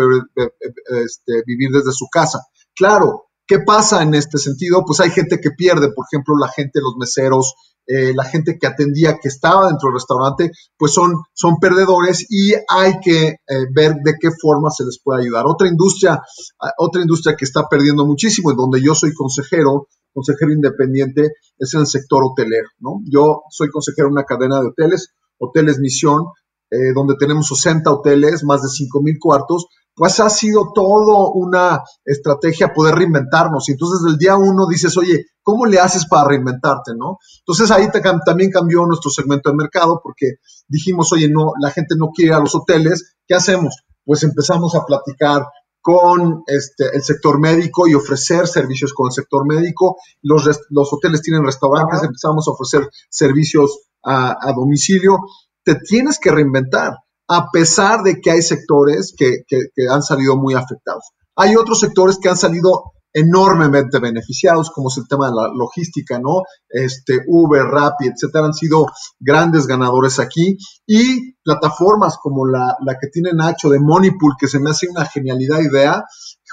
este, 1.03 1.43
vivir 1.47 1.71
desde 1.71 1.93
su 1.93 2.07
casa. 2.11 2.39
Claro, 2.75 3.30
¿Qué 3.47 3.59
pasa 3.59 4.03
en 4.03 4.13
este 4.13 4.37
sentido? 4.37 4.83
Pues 4.85 4.99
hay 4.99 5.11
gente 5.11 5.39
que 5.39 5.51
pierde, 5.51 5.91
por 5.91 6.05
ejemplo, 6.09 6.35
la 6.37 6.47
gente, 6.47 6.79
los 6.81 6.95
meseros, 6.97 7.53
eh, 7.87 8.13
la 8.13 8.23
gente 8.23 8.57
que 8.59 8.67
atendía, 8.67 9.17
que 9.21 9.27
estaba 9.27 9.67
dentro 9.67 9.87
del 9.87 9.95
restaurante, 9.95 10.51
pues 10.77 10.93
son, 10.93 11.13
son 11.33 11.57
perdedores 11.59 12.25
y 12.29 12.53
hay 12.69 12.99
que 13.03 13.27
eh, 13.27 13.35
ver 13.73 13.95
de 14.03 14.15
qué 14.19 14.29
forma 14.31 14.69
se 14.69 14.85
les 14.85 14.99
puede 15.03 15.23
ayudar. 15.23 15.45
Otra 15.47 15.67
industria, 15.67 16.21
ah, 16.61 16.71
otra 16.77 17.01
industria 17.01 17.35
que 17.35 17.45
está 17.45 17.67
perdiendo 17.67 18.05
muchísimo, 18.05 18.51
y 18.51 18.55
donde 18.55 18.81
yo 18.81 18.95
soy 18.95 19.13
consejero, 19.13 19.87
consejero 20.13 20.53
independiente, 20.53 21.31
es 21.57 21.73
en 21.73 21.81
el 21.81 21.87
sector 21.87 22.23
hotelero, 22.23 22.69
¿no? 22.79 23.01
Yo 23.09 23.41
soy 23.49 23.69
consejero 23.69 24.07
en 24.07 24.13
una 24.13 24.25
cadena 24.25 24.61
de 24.61 24.67
hoteles, 24.67 25.09
Hoteles 25.39 25.79
Misión, 25.79 26.27
eh, 26.69 26.93
donde 26.93 27.15
tenemos 27.19 27.47
60 27.47 27.91
hoteles, 27.91 28.43
más 28.43 28.61
de 28.61 28.69
5 28.69 29.01
mil 29.01 29.17
cuartos, 29.19 29.65
pues 29.95 30.19
ha 30.19 30.29
sido 30.29 30.71
todo 30.73 31.31
una 31.31 31.81
estrategia 32.05 32.73
poder 32.73 32.95
reinventarnos. 32.95 33.67
Y 33.69 33.73
entonces 33.73 34.03
del 34.03 34.17
día 34.17 34.35
uno 34.35 34.67
dices, 34.67 34.97
oye, 34.97 35.25
¿cómo 35.41 35.65
le 35.65 35.79
haces 35.79 36.05
para 36.05 36.27
reinventarte, 36.27 36.93
no? 36.95 37.17
Entonces 37.39 37.71
ahí 37.71 37.87
también 38.25 38.51
cambió 38.51 38.85
nuestro 38.85 39.11
segmento 39.11 39.49
de 39.49 39.57
mercado 39.57 39.99
porque 40.03 40.35
dijimos, 40.67 41.11
oye, 41.13 41.29
no, 41.29 41.51
la 41.59 41.71
gente 41.71 41.95
no 41.97 42.09
quiere 42.09 42.29
ir 42.29 42.33
a 42.35 42.39
los 42.39 42.55
hoteles, 42.55 43.15
¿qué 43.27 43.35
hacemos? 43.35 43.83
Pues 44.05 44.23
empezamos 44.23 44.75
a 44.75 44.85
platicar 44.85 45.45
con 45.81 46.43
este, 46.45 46.95
el 46.95 47.01
sector 47.01 47.39
médico 47.39 47.87
y 47.87 47.95
ofrecer 47.95 48.47
servicios 48.47 48.93
con 48.93 49.07
el 49.07 49.13
sector 49.13 49.45
médico. 49.47 49.97
Los, 50.21 50.47
los 50.69 50.93
hoteles 50.93 51.21
tienen 51.21 51.43
restaurantes, 51.43 52.03
empezamos 52.03 52.47
a 52.47 52.51
ofrecer 52.51 52.87
servicios 53.09 53.79
a, 54.03 54.37
a 54.39 54.53
domicilio. 54.53 55.17
Te 55.63 55.75
tienes 55.75 56.19
que 56.19 56.31
reinventar 56.31 56.93
a 57.33 57.49
pesar 57.49 58.03
de 58.03 58.19
que 58.19 58.29
hay 58.29 58.41
sectores 58.41 59.15
que, 59.17 59.45
han 59.89 60.03
salido 60.03 60.35
muy 60.35 60.53
afectados. 60.53 61.03
Hay 61.37 61.55
otros 61.55 61.79
sectores 61.79 62.17
que 62.21 62.27
han 62.27 62.35
salido 62.35 62.91
enormemente 63.13 63.99
beneficiados, 63.99 64.69
como 64.69 64.89
es 64.89 64.97
el 64.97 65.07
tema 65.07 65.29
de 65.29 65.35
la 65.35 65.47
logística, 65.47 66.19
¿no? 66.19 66.43
Este, 66.67 67.21
Uber, 67.27 67.63
Rappi, 67.63 68.07
etcétera, 68.07 68.47
han 68.47 68.53
sido 68.53 68.85
grandes 69.17 69.65
ganadores 69.65 70.19
aquí. 70.19 70.57
Y 70.85 71.33
plataformas 71.41 72.17
como 72.21 72.45
la, 72.45 72.75
la 72.85 72.97
que 72.99 73.07
tiene 73.07 73.31
Nacho 73.33 73.69
de 73.69 73.79
Moneypool, 73.79 74.35
que 74.37 74.49
se 74.49 74.59
me 74.59 74.71
hace 74.71 74.89
una 74.89 75.05
genialidad 75.05 75.61
idea, 75.61 76.03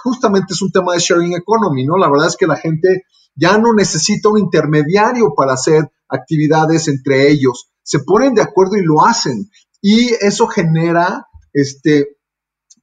justamente 0.00 0.54
es 0.54 0.62
un 0.62 0.70
tema 0.70 0.92
de 0.92 1.00
sharing 1.00 1.34
economy, 1.34 1.86
¿no? 1.86 1.96
La 1.96 2.08
verdad 2.08 2.28
es 2.28 2.36
que 2.36 2.46
la 2.46 2.56
gente 2.56 3.02
ya 3.34 3.58
no 3.58 3.74
necesita 3.74 4.28
un 4.28 4.38
intermediario 4.38 5.34
para 5.36 5.54
hacer 5.54 5.90
actividades 6.08 6.86
entre 6.86 7.30
ellos. 7.30 7.68
Se 7.82 8.00
ponen 8.00 8.34
de 8.34 8.42
acuerdo 8.42 8.76
y 8.76 8.84
lo 8.84 9.04
hacen 9.04 9.50
y 9.80 10.12
eso 10.20 10.46
genera, 10.46 11.26
este, 11.52 12.16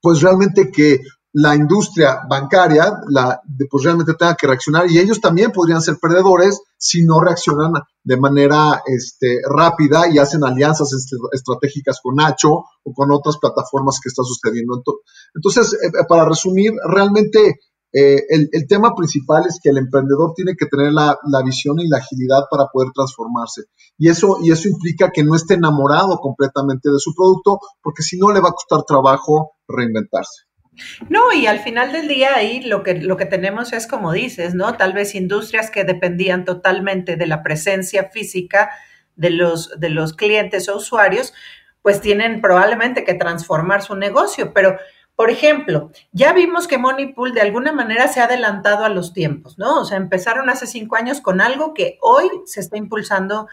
pues 0.02 0.22
realmente 0.22 0.72
que 0.72 1.02
la 1.38 1.54
industria 1.54 2.22
bancaria 2.30 3.02
la, 3.10 3.42
pues 3.70 3.84
realmente 3.84 4.14
tenga 4.14 4.36
que 4.36 4.48
reaccionar 4.48 4.90
y 4.90 5.00
ellos 5.00 5.20
también 5.20 5.52
podrían 5.52 5.82
ser 5.82 5.98
perdedores 6.02 6.62
si 6.78 7.04
no 7.04 7.20
reaccionan 7.20 7.74
de 8.04 8.18
manera 8.18 8.82
este, 8.86 9.42
rápida 9.44 10.08
y 10.10 10.18
hacen 10.18 10.46
alianzas 10.46 10.94
estratégicas 11.34 12.00
con 12.02 12.16
Nacho 12.16 12.64
o 12.84 12.94
con 12.94 13.12
otras 13.12 13.38
plataformas 13.38 14.00
que 14.02 14.08
está 14.08 14.24
sucediendo. 14.24 14.82
Entonces, 15.34 15.74
eh, 15.74 15.92
para 16.08 16.24
resumir, 16.24 16.72
realmente 16.88 17.60
eh, 17.98 18.26
el, 18.28 18.68
tema 18.68 18.94
principal 18.94 19.44
es 19.48 19.58
que 19.64 19.70
el 19.70 19.78
emprendedor 19.78 20.34
tiene 20.36 20.56
que 20.60 20.66
tener 20.66 20.92
la, 20.92 21.18
visión 21.46 21.80
y 21.80 21.88
la 21.88 22.00
agilidad 22.00 22.44
para 22.52 22.66
poder 22.68 22.90
transformarse. 22.94 23.64
Y 23.98 24.10
eso, 24.10 24.40
y 24.44 24.52
eso 24.52 24.68
implica 24.68 25.12
que 25.12 25.24
no 25.24 25.34
esté 25.34 25.54
enamorado 25.54 26.18
completamente 26.18 26.90
de 26.90 27.00
su 27.00 27.16
producto, 27.16 27.58
porque 27.82 28.04
si 28.04 28.18
no 28.18 28.34
le 28.34 28.42
va 28.42 28.50
a 28.50 28.52
costar 28.52 28.84
trabajo 28.84 29.54
reinventarse. 29.66 30.44
No, 31.08 31.32
y 31.32 31.48
al 31.48 31.60
final 31.60 31.94
del 31.94 32.10
día 32.10 32.36
ahí 32.36 32.62
lo 32.64 32.84
que, 32.84 32.96
lo 32.96 33.16
que 33.16 33.26
tenemos 33.26 33.72
es, 33.72 33.88
como 33.88 34.12
dices, 34.12 34.56
¿no? 34.56 34.76
Tal 34.76 34.92
vez 34.92 35.16
industrias 35.16 35.72
que 35.72 35.86
dependían 35.86 36.44
totalmente 36.44 37.16
de 37.16 37.28
la 37.28 37.44
presencia 37.44 38.10
física 38.10 38.72
de 39.16 39.30
los, 39.30 39.70
de 39.80 39.90
los 39.90 40.12
clientes 40.12 40.68
o 40.68 40.76
usuarios, 40.76 41.34
pues 41.82 42.02
tienen 42.02 42.42
probablemente 42.42 43.06
que 43.06 43.14
transformar 43.14 43.84
su 43.84 43.96
negocio, 43.96 44.52
pero 44.54 44.78
por 45.16 45.30
ejemplo, 45.30 45.92
ya 46.12 46.34
vimos 46.34 46.68
que 46.68 46.78
Moneypool 46.78 47.34
de 47.34 47.42
alguna 47.42 47.72
manera 47.72 48.08
se 48.10 48.20
ha 48.20 48.26
adelantado 48.26 48.84
a 48.84 48.90
los 48.90 49.14
tiempos, 49.14 49.58
¿no? 49.58 49.80
O 49.80 49.86
sea, 49.86 49.98
empezaron 49.98 50.50
hace 50.50 50.68
cinco 50.68 50.98
años 50.98 51.22
con 51.22 51.40
algo 51.40 51.74
que 51.74 51.98
hoy 52.02 52.30
se 52.46 52.60
está 52.60 52.78
impulsando 52.78 53.48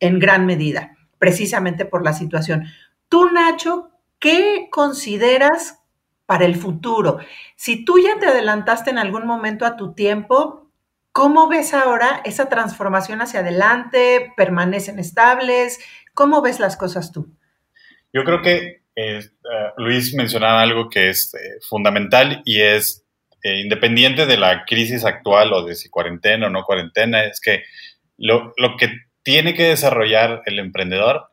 en 0.00 0.18
gran 0.18 0.46
medida, 0.46 0.96
precisamente 1.18 1.84
por 1.84 2.02
la 2.04 2.14
situación. 2.14 2.64
Tú, 3.10 3.30
Nacho, 3.30 3.90
¿qué 4.18 4.68
consideras 4.70 5.80
para 6.24 6.46
el 6.46 6.56
futuro? 6.56 7.18
Si 7.54 7.84
tú 7.84 7.98
ya 7.98 8.18
te 8.18 8.26
adelantaste 8.26 8.88
en 8.88 8.98
algún 8.98 9.26
momento 9.26 9.66
a 9.66 9.76
tu 9.76 9.92
tiempo, 9.92 10.70
¿cómo 11.12 11.48
ves 11.48 11.74
ahora 11.74 12.22
esa 12.24 12.48
transformación 12.48 13.20
hacia 13.20 13.40
adelante? 13.40 14.32
¿Permanecen 14.38 14.98
estables? 14.98 15.80
¿Cómo 16.14 16.40
ves 16.40 16.60
las 16.60 16.78
cosas 16.78 17.12
tú? 17.12 17.28
Yo 18.10 18.24
creo 18.24 18.40
que 18.40 18.83
eh, 18.96 19.20
Luis 19.76 20.14
mencionaba 20.14 20.62
algo 20.62 20.88
que 20.88 21.08
es 21.08 21.34
eh, 21.34 21.58
fundamental 21.68 22.42
y 22.44 22.60
es 22.60 23.04
eh, 23.42 23.60
independiente 23.60 24.26
de 24.26 24.36
la 24.36 24.64
crisis 24.64 25.04
actual 25.04 25.52
o 25.52 25.64
de 25.64 25.74
si 25.74 25.90
cuarentena 25.90 26.46
o 26.46 26.50
no 26.50 26.64
cuarentena, 26.64 27.24
es 27.24 27.40
que 27.40 27.64
lo, 28.16 28.52
lo 28.56 28.76
que 28.76 28.90
tiene 29.22 29.54
que 29.54 29.64
desarrollar 29.64 30.42
el 30.46 30.58
emprendedor 30.58 31.28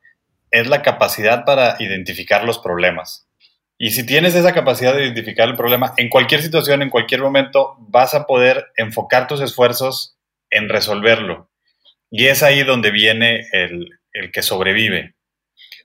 es 0.50 0.68
la 0.68 0.82
capacidad 0.82 1.46
para 1.46 1.78
identificar 1.80 2.44
los 2.44 2.60
problemas. 2.60 3.28
Y 3.78 3.92
si 3.92 4.06
tienes 4.06 4.36
esa 4.36 4.54
capacidad 4.54 4.94
de 4.94 5.06
identificar 5.06 5.48
el 5.48 5.56
problema, 5.56 5.94
en 5.98 6.10
cualquier 6.10 6.42
situación, 6.42 6.82
en 6.82 6.90
cualquier 6.90 7.22
momento, 7.22 7.76
vas 7.80 8.14
a 8.14 8.26
poder 8.26 8.68
enfocar 8.78 9.28
tus 9.28 9.42
esfuerzos 9.42 10.18
en 10.50 10.70
resolverlo. 10.70 11.50
Y 12.12 12.28
es 12.28 12.44
ahí 12.44 12.64
donde 12.64 12.92
viene 12.92 13.48
el, 13.54 13.90
el 14.14 14.32
que 14.32 14.44
sobrevive. 14.44 15.16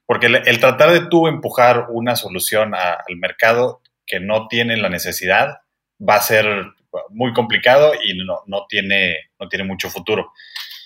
Porque 0.07 0.27
el, 0.27 0.61
tratar 0.61 0.91
de 0.91 1.09
tú 1.09 1.27
empujar 1.27 1.87
una 1.91 2.17
solución 2.17 2.75
al 2.75 3.17
mercado 3.17 3.81
que 4.07 4.21
no 4.21 4.47
tiene 4.49 4.77
la 4.77 4.89
necesidad 4.89 5.59
va 6.01 6.15
a 6.15 6.21
ser 6.21 6.47
muy 7.11 7.33
complicado 7.33 7.93
y 7.95 8.17
no, 8.17 8.43
no, 8.47 8.67
tiene, 8.69 9.17
no 9.41 9.49
tiene 9.49 9.65
mucho 9.65 9.91
futuro. 9.91 10.33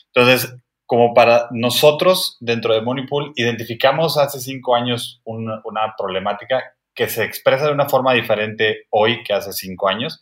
Entonces, 0.06 0.54
como 0.86 1.14
para 1.14 1.48
nosotros 1.52 2.38
dentro 2.40 2.74
de 2.74 2.80
Moneypool, 2.80 3.32
identificamos 3.36 4.16
hace 4.18 4.40
cinco 4.40 4.74
años 4.74 5.20
una 5.24 5.94
problemática 5.96 6.74
que 6.94 7.08
se 7.08 7.24
expresa 7.24 7.66
de 7.66 7.72
una 7.72 7.88
forma 7.88 8.12
diferente 8.12 8.86
hoy 8.90 9.22
que 9.22 9.32
hace 9.32 9.52
cinco 9.52 9.88
años 9.88 10.20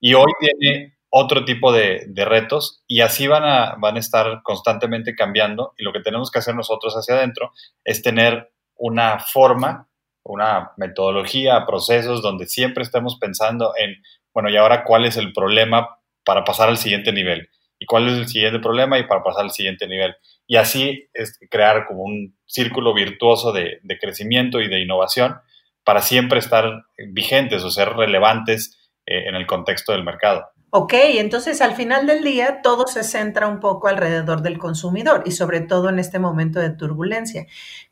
y 0.00 0.14
hoy 0.14 0.32
tiene 0.40 0.96
otro 1.14 1.44
tipo 1.44 1.72
de, 1.72 2.10
retos 2.16 2.82
y 2.86 3.02
así 3.02 3.26
van 3.26 3.44
a, 3.44 3.74
van 3.78 3.96
a 3.96 4.00
estar 4.00 4.42
constantemente 4.42 5.14
cambiando 5.14 5.74
y 5.76 5.84
lo 5.84 5.92
que 5.92 6.00
tenemos 6.00 6.30
que 6.30 6.38
hacer 6.38 6.54
nosotros 6.54 6.94
hacia 6.94 7.14
adentro 7.16 7.52
es 7.84 8.02
tener 8.02 8.50
una 8.76 9.18
forma, 9.18 9.88
una 10.22 10.72
metodología, 10.78 11.66
procesos 11.66 12.22
donde 12.22 12.46
siempre 12.46 12.82
estemos 12.82 13.18
pensando 13.18 13.74
en, 13.76 14.02
bueno, 14.32 14.48
y 14.48 14.56
ahora 14.56 14.84
cuál 14.84 15.04
es 15.04 15.18
el 15.18 15.34
problema 15.34 15.98
para 16.24 16.44
pasar 16.44 16.70
al 16.70 16.78
siguiente 16.78 17.12
nivel 17.12 17.50
y 17.78 17.84
cuál 17.84 18.08
es 18.08 18.16
el 18.16 18.28
siguiente 18.28 18.60
problema 18.60 18.98
y 18.98 19.06
para 19.06 19.22
pasar 19.22 19.42
al 19.42 19.50
siguiente 19.50 19.86
nivel. 19.86 20.16
Y 20.46 20.56
así 20.56 21.10
es 21.12 21.38
crear 21.50 21.86
como 21.86 22.04
un 22.04 22.38
círculo 22.46 22.94
virtuoso 22.94 23.52
de, 23.52 23.80
crecimiento 24.00 24.62
y 24.62 24.68
de 24.68 24.80
innovación 24.80 25.36
para 25.84 26.00
siempre 26.00 26.38
estar 26.38 26.84
vigentes 27.08 27.62
o 27.64 27.70
ser 27.70 27.90
relevantes 27.90 28.90
eh, 29.04 29.28
en 29.28 29.34
el 29.34 29.46
contexto 29.46 29.92
del 29.92 30.04
mercado. 30.04 30.46
Ok, 30.74 30.94
entonces 30.94 31.60
al 31.60 31.76
final 31.76 32.06
del 32.06 32.24
día 32.24 32.62
todo 32.62 32.86
se 32.86 33.04
centra 33.04 33.46
un 33.46 33.60
poco 33.60 33.88
alrededor 33.88 34.40
del 34.40 34.56
consumidor 34.56 35.22
y 35.26 35.32
sobre 35.32 35.60
todo 35.60 35.90
en 35.90 35.98
este 35.98 36.18
momento 36.18 36.60
de 36.60 36.70
turbulencia. 36.70 37.46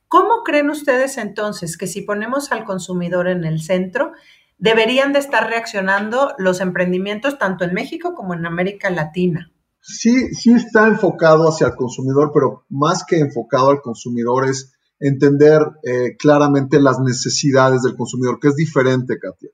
¿Cómo 0.09 0.45
creen 0.47 0.71
ustedes 0.71 1.19
entonces 1.19 1.77
que 1.77 1.87
si 1.87 2.01
ponemos 2.01 2.53
al 2.53 2.65
consumidor 2.65 3.29
en 3.29 3.45
el 3.45 3.61
centro, 3.61 4.13
deberían 4.57 5.13
de 5.13 5.19
estar 5.19 5.47
reaccionando 5.47 6.33
los 6.39 6.63
emprendimientos 6.63 7.39
tanto 7.39 7.65
en 7.65 7.75
México 7.75 8.15
como 8.15 8.33
en 8.33 8.47
América 8.47 8.89
Latina? 8.89 9.53
Sí, 9.83 10.33
sí 10.33 10.55
está 10.55 10.89
enfocado 10.89 11.51
hacia 11.51 11.67
el 11.67 11.77
consumidor, 11.77 12.31
pero 12.33 12.65
más 12.71 13.05
que 13.05 13.19
enfocado 13.19 13.69
al 13.69 13.83
consumidor 13.83 14.49
es 14.49 14.73
entender 14.99 15.61
eh, 15.83 16.17
claramente 16.19 16.81
las 16.81 16.99
necesidades 16.99 17.83
del 17.83 17.95
consumidor, 17.95 18.41
que 18.41 18.49
es 18.49 18.57
diferente, 18.57 19.19
Katia. 19.19 19.51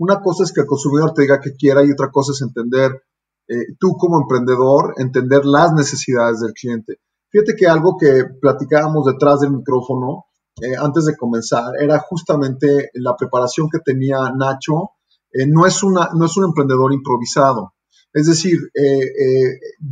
Una 0.00 0.22
cosa 0.22 0.44
es 0.44 0.52
que 0.52 0.62
el 0.62 0.66
consumidor 0.66 1.12
te 1.12 1.22
diga 1.22 1.40
que 1.40 1.54
quiera 1.54 1.84
y 1.84 1.90
otra 1.90 2.10
cosa 2.10 2.32
es 2.32 2.40
entender, 2.40 3.02
eh, 3.46 3.74
tú 3.78 3.98
como 3.98 4.18
emprendedor, 4.18 4.94
entender 4.96 5.44
las 5.44 5.74
necesidades 5.74 6.40
del 6.40 6.54
cliente. 6.54 7.00
Fíjate 7.28 7.54
que 7.54 7.66
algo 7.66 7.98
que 7.98 8.24
platicábamos 8.40 9.04
detrás 9.04 9.40
del 9.40 9.52
micrófono 9.52 10.24
eh, 10.62 10.74
antes 10.74 11.04
de 11.04 11.16
comenzar 11.18 11.74
era 11.78 11.98
justamente 11.98 12.88
la 12.94 13.14
preparación 13.14 13.68
que 13.70 13.80
tenía 13.80 14.32
Nacho. 14.34 14.92
Eh, 15.32 15.46
no, 15.46 15.66
es 15.66 15.82
una, 15.82 16.08
no 16.14 16.24
es 16.24 16.36
un 16.38 16.46
emprendedor 16.46 16.94
improvisado. 16.94 17.74
Es 18.12 18.26
decir, 18.26 18.58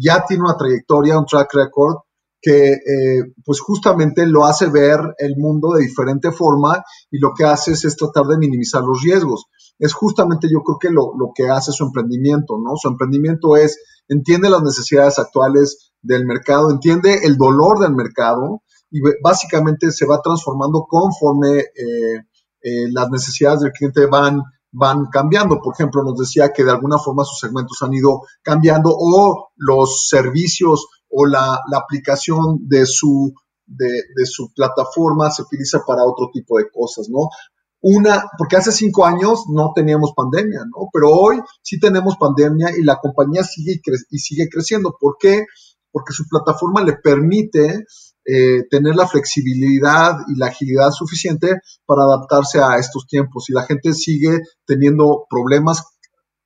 ya 0.00 0.24
tiene 0.26 0.42
una 0.42 0.56
trayectoria, 0.56 1.18
un 1.18 1.26
track 1.26 1.54
record 1.54 1.98
que 2.40 2.72
eh, 2.72 3.32
pues 3.44 3.60
justamente 3.60 4.26
lo 4.26 4.46
hace 4.46 4.66
ver 4.66 5.00
el 5.18 5.36
mundo 5.36 5.72
de 5.72 5.82
diferente 5.82 6.30
forma 6.30 6.82
y 7.10 7.18
lo 7.18 7.32
que 7.36 7.44
hace 7.44 7.72
es, 7.72 7.96
tratar 7.96 8.26
de 8.26 8.38
minimizar 8.38 8.82
los 8.82 9.02
riesgos. 9.02 9.46
Es 9.78 9.92
justamente 9.92 10.48
yo 10.50 10.62
creo 10.62 10.78
que 10.78 10.90
lo, 10.90 11.12
lo, 11.18 11.32
que 11.34 11.48
hace 11.48 11.72
su 11.72 11.84
emprendimiento, 11.84 12.58
¿no? 12.62 12.76
Su 12.76 12.88
emprendimiento 12.88 13.56
es, 13.56 13.78
entiende 14.08 14.50
las 14.50 14.62
necesidades 14.62 15.18
actuales 15.18 15.92
del 16.02 16.26
mercado, 16.26 16.70
entiende 16.70 17.20
el 17.24 17.36
dolor 17.36 17.78
del 17.80 17.94
mercado 17.94 18.62
y 18.90 19.00
básicamente 19.22 19.90
se 19.90 20.06
va 20.06 20.20
transformando 20.22 20.86
conforme 20.88 21.58
eh, 21.58 22.24
eh, 22.62 22.90
las 22.90 23.10
necesidades 23.10 23.60
del 23.60 23.72
cliente 23.72 24.06
van 24.06 24.42
van 24.70 25.06
cambiando. 25.06 25.60
Por 25.60 25.74
ejemplo, 25.74 26.02
nos 26.02 26.18
decía 26.18 26.52
que 26.52 26.64
de 26.64 26.70
alguna 26.70 26.98
forma 26.98 27.24
sus 27.24 27.40
segmentos 27.40 27.78
han 27.82 27.94
ido 27.94 28.22
cambiando 28.42 28.94
o 28.96 29.50
los 29.56 30.08
servicios 30.08 30.86
o 31.10 31.26
la, 31.26 31.60
aplicación 31.76 32.58
de 32.68 32.86
su, 32.86 33.32
de, 33.66 34.02
su 34.24 34.52
plataforma 34.54 35.30
se 35.30 35.42
utiliza 35.42 35.80
para 35.86 36.04
otro 36.04 36.30
tipo 36.32 36.58
de 36.58 36.70
cosas, 36.70 37.08
¿no? 37.08 37.28
Una, 37.80 38.24
porque 38.36 38.56
hace 38.56 38.72
cinco 38.72 39.06
años 39.06 39.44
no 39.48 39.70
teníamos 39.74 40.12
pandemia, 40.16 40.60
¿no? 40.64 40.88
Pero 40.92 41.10
hoy 41.10 41.40
sí 41.62 41.78
tenemos 41.78 42.16
pandemia 42.18 42.70
y 42.76 42.82
la 42.82 42.96
compañía 42.96 43.44
sigue 43.44 43.80
sigue 44.10 44.48
creciendo. 44.48 44.96
¿Por 44.98 45.16
qué? 45.18 45.46
Porque 45.92 46.12
su 46.12 46.24
plataforma 46.28 46.82
le 46.82 46.94
permite 46.94 47.84
eh, 48.24 48.64
tener 48.68 48.96
la 48.96 49.06
flexibilidad 49.06 50.16
y 50.26 50.38
la 50.38 50.48
agilidad 50.48 50.90
suficiente 50.90 51.60
para 51.86 52.02
adaptarse 52.02 52.60
a 52.60 52.76
estos 52.78 53.06
tiempos. 53.06 53.48
Y 53.48 53.52
la 53.52 53.64
gente 53.64 53.94
sigue 53.94 54.40
teniendo 54.66 55.24
problemas 55.30 55.84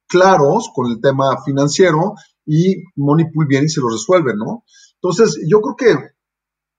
claros 0.07 0.71
con 0.75 0.91
el 0.91 1.01
tema 1.01 1.43
financiero 1.45 2.15
y 2.47 2.85
Moneypool 2.97 3.47
viene 3.47 3.67
y 3.67 3.71
se 3.71 3.81
lo 3.81 3.89
resuelve, 3.89 4.35
¿no? 4.37 4.65
Entonces, 4.95 5.41
yo 5.49 5.61
creo 5.61 5.77
que 5.77 6.09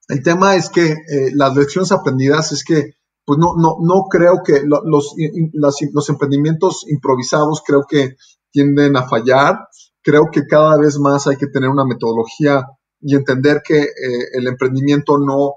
el 0.09 0.23
tema 0.23 0.55
es 0.55 0.69
que 0.69 0.91
eh, 0.91 1.31
las 1.33 1.55
lecciones 1.55 1.91
aprendidas 1.91 2.51
es 2.51 2.63
que, 2.63 2.95
pues 3.25 3.39
no, 3.39 3.55
no, 3.55 3.77
no 3.81 4.07
creo 4.09 4.41
que 4.43 4.63
los, 4.63 5.15
los 5.93 6.09
emprendimientos 6.09 6.85
improvisados 6.89 7.61
creo 7.65 7.85
que 7.87 8.15
tienden 8.51 8.95
a 8.97 9.07
fallar. 9.07 9.67
Creo 10.01 10.29
que 10.31 10.45
cada 10.45 10.77
vez 10.77 10.99
más 10.99 11.27
hay 11.27 11.37
que 11.37 11.47
tener 11.47 11.69
una 11.69 11.85
metodología 11.85 12.65
y 13.01 13.15
entender 13.15 13.61
que 13.65 13.81
eh, 13.81 13.89
el 14.33 14.47
emprendimiento 14.47 15.17
no, 15.17 15.55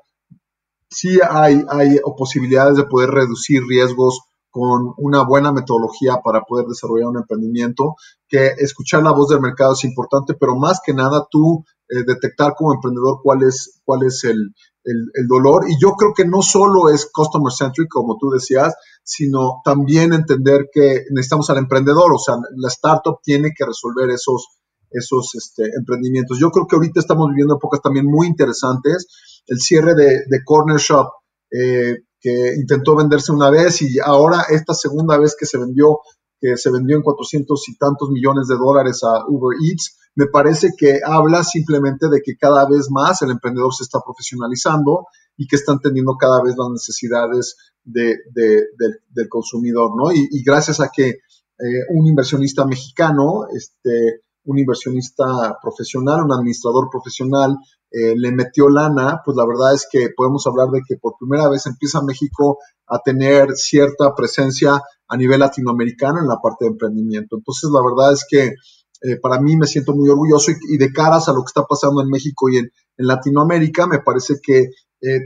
sí 0.90 1.18
hay, 1.28 1.64
hay 1.68 2.00
posibilidades 2.16 2.76
de 2.76 2.84
poder 2.84 3.10
reducir 3.10 3.62
riesgos 3.68 4.20
con 4.50 4.94
una 4.96 5.22
buena 5.24 5.52
metodología 5.52 6.20
para 6.24 6.42
poder 6.42 6.66
desarrollar 6.66 7.08
un 7.08 7.18
emprendimiento, 7.18 7.96
que 8.28 8.52
escuchar 8.58 9.02
la 9.02 9.12
voz 9.12 9.28
del 9.28 9.40
mercado 9.40 9.72
es 9.72 9.84
importante, 9.84 10.34
pero 10.34 10.56
más 10.56 10.80
que 10.84 10.94
nada 10.94 11.26
tú 11.30 11.64
eh, 11.88 12.02
detectar 12.06 12.54
como 12.56 12.74
emprendedor 12.74 13.20
cuál 13.22 13.42
es, 13.42 13.80
cuál 13.84 14.02
es 14.04 14.24
el, 14.24 14.54
el, 14.86 15.26
dolor. 15.28 15.64
Y 15.68 15.76
yo 15.80 15.92
creo 15.92 16.12
que 16.14 16.24
no 16.24 16.42
solo 16.42 16.88
es 16.88 17.10
customer 17.12 17.52
centric, 17.52 17.88
como 17.88 18.16
tú 18.18 18.30
decías, 18.30 18.74
sino 19.02 19.60
también 19.64 20.12
entender 20.12 20.68
que 20.72 21.04
necesitamos 21.10 21.50
al 21.50 21.58
emprendedor, 21.58 22.12
o 22.12 22.18
sea, 22.18 22.36
la 22.56 22.68
startup 22.68 23.18
tiene 23.22 23.52
que 23.56 23.64
resolver 23.64 24.10
esos, 24.10 24.48
esos 24.90 25.34
este, 25.34 25.70
emprendimientos. 25.76 26.38
Yo 26.38 26.50
creo 26.50 26.66
que 26.66 26.76
ahorita 26.76 27.00
estamos 27.00 27.28
viviendo 27.28 27.56
épocas 27.56 27.80
también 27.80 28.06
muy 28.06 28.26
interesantes. 28.26 29.06
El 29.46 29.60
cierre 29.60 29.94
de, 29.94 30.44
Corner 30.44 30.78
Shop, 30.78 31.08
eh, 31.52 31.98
que 32.26 32.54
intentó 32.56 32.96
venderse 32.96 33.30
una 33.30 33.50
vez 33.50 33.82
y 33.82 34.00
ahora 34.00 34.46
esta 34.50 34.74
segunda 34.74 35.16
vez 35.16 35.36
que 35.38 35.46
se 35.46 35.58
vendió, 35.58 36.00
que 36.40 36.56
se 36.56 36.72
vendió 36.72 36.96
en 36.96 37.02
400 37.04 37.68
y 37.68 37.78
tantos 37.78 38.10
millones 38.10 38.48
de 38.48 38.56
dólares 38.56 39.04
a 39.04 39.24
Uber 39.28 39.56
Eats, 39.64 39.96
me 40.16 40.26
parece 40.26 40.72
que 40.76 40.98
habla 41.04 41.44
simplemente 41.44 42.08
de 42.08 42.22
que 42.24 42.36
cada 42.36 42.68
vez 42.68 42.90
más 42.90 43.22
el 43.22 43.30
emprendedor 43.30 43.72
se 43.72 43.84
está 43.84 44.00
profesionalizando 44.04 45.06
y 45.36 45.46
que 45.46 45.54
están 45.54 45.78
teniendo 45.78 46.16
cada 46.16 46.42
vez 46.42 46.56
las 46.58 46.68
necesidades 46.68 47.54
de, 47.84 48.16
del 48.34 49.28
consumidor, 49.28 49.92
¿no? 49.96 50.10
Y, 50.10 50.42
gracias 50.42 50.80
a 50.80 50.90
que 50.92 51.08
eh, 51.10 51.84
un 51.90 52.08
inversionista 52.08 52.66
mexicano, 52.66 53.46
este, 53.54 54.22
un 54.46 54.58
inversionista 54.58 55.58
profesional, 55.62 56.24
un 56.24 56.32
administrador 56.32 56.88
profesional, 56.90 57.56
eh, 57.96 58.14
le 58.14 58.30
metió 58.30 58.68
lana, 58.68 59.22
pues 59.24 59.38
la 59.38 59.46
verdad 59.46 59.72
es 59.72 59.88
que 59.90 60.10
podemos 60.14 60.46
hablar 60.46 60.68
de 60.68 60.82
que 60.86 60.98
por 60.98 61.14
primera 61.18 61.48
vez 61.48 61.64
empieza 61.64 62.02
México 62.02 62.58
a 62.86 62.98
tener 62.98 63.52
cierta 63.54 64.14
presencia 64.14 64.82
a 65.08 65.16
nivel 65.16 65.40
latinoamericano 65.40 66.18
en 66.20 66.28
la 66.28 66.36
parte 66.36 66.66
de 66.66 66.72
emprendimiento. 66.72 67.36
Entonces, 67.36 67.70
la 67.72 67.80
verdad 67.82 68.12
es 68.12 68.26
que 68.28 68.52
eh, 69.00 69.18
para 69.22 69.40
mí 69.40 69.56
me 69.56 69.66
siento 69.66 69.94
muy 69.94 70.10
orgulloso 70.10 70.52
y, 70.68 70.76
de 70.76 70.92
caras 70.92 71.30
a 71.30 71.32
lo 71.32 71.40
que 71.40 71.48
está 71.48 71.64
pasando 71.64 72.02
en 72.02 72.10
México 72.10 72.50
y 72.50 72.58
en, 72.58 72.70
Latinoamérica, 72.98 73.86
me 73.86 74.00
parece 74.00 74.34
que 74.42 74.70
eh, 75.02 75.20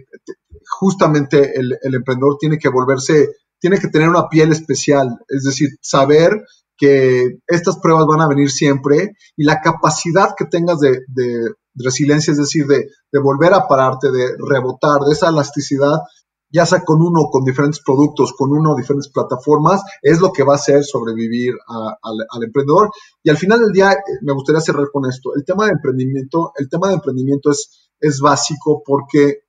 justamente 0.78 1.58
el, 1.58 1.76
el 1.82 1.94
emprendedor 1.94 2.36
tiene 2.38 2.58
que 2.58 2.68
volverse, 2.68 3.30
tiene 3.58 3.80
que 3.80 3.88
tener 3.88 4.08
una 4.08 4.28
piel 4.28 4.52
especial, 4.52 5.18
es 5.28 5.42
decir, 5.42 5.70
saber 5.80 6.40
que 6.80 7.38
estas 7.46 7.78
pruebas 7.78 8.06
van 8.06 8.22
a 8.22 8.28
venir 8.28 8.50
siempre 8.50 9.12
y 9.36 9.44
la 9.44 9.60
capacidad 9.60 10.30
que 10.36 10.46
tengas 10.46 10.80
de, 10.80 11.00
resiliencia, 11.74 12.32
es 12.32 12.38
decir, 12.38 12.66
de, 12.66 12.86
volver 13.20 13.54
a 13.54 13.66
pararte, 13.66 14.10
de 14.10 14.36
rebotar, 14.38 15.00
de 15.00 15.12
esa 15.12 15.28
elasticidad, 15.28 15.98
ya 16.52 16.66
sea 16.66 16.84
con 16.84 17.00
uno, 17.00 17.28
con 17.30 17.44
diferentes 17.44 17.80
productos, 17.84 18.32
con 18.36 18.50
uno, 18.50 18.74
diferentes 18.74 19.10
plataformas, 19.12 19.82
es 20.02 20.20
lo 20.20 20.32
que 20.32 20.42
va 20.42 20.54
a 20.54 20.56
hacer 20.56 20.84
sobrevivir 20.84 21.54
al, 21.68 22.42
emprendedor. 22.42 22.90
Y 23.22 23.30
al 23.30 23.36
final 23.36 23.60
del 23.60 23.72
día, 23.72 23.92
eh, 23.92 23.98
me 24.22 24.32
gustaría 24.32 24.60
cerrar 24.60 24.88
con 24.92 25.08
esto. 25.08 25.34
El 25.36 25.44
tema 25.44 25.66
de 25.66 25.72
emprendimiento, 25.72 26.52
el 26.56 26.68
tema 26.68 26.88
de 26.88 26.94
emprendimiento 26.94 27.50
es, 27.50 27.90
es 28.00 28.20
básico 28.20 28.82
porque 28.84 29.44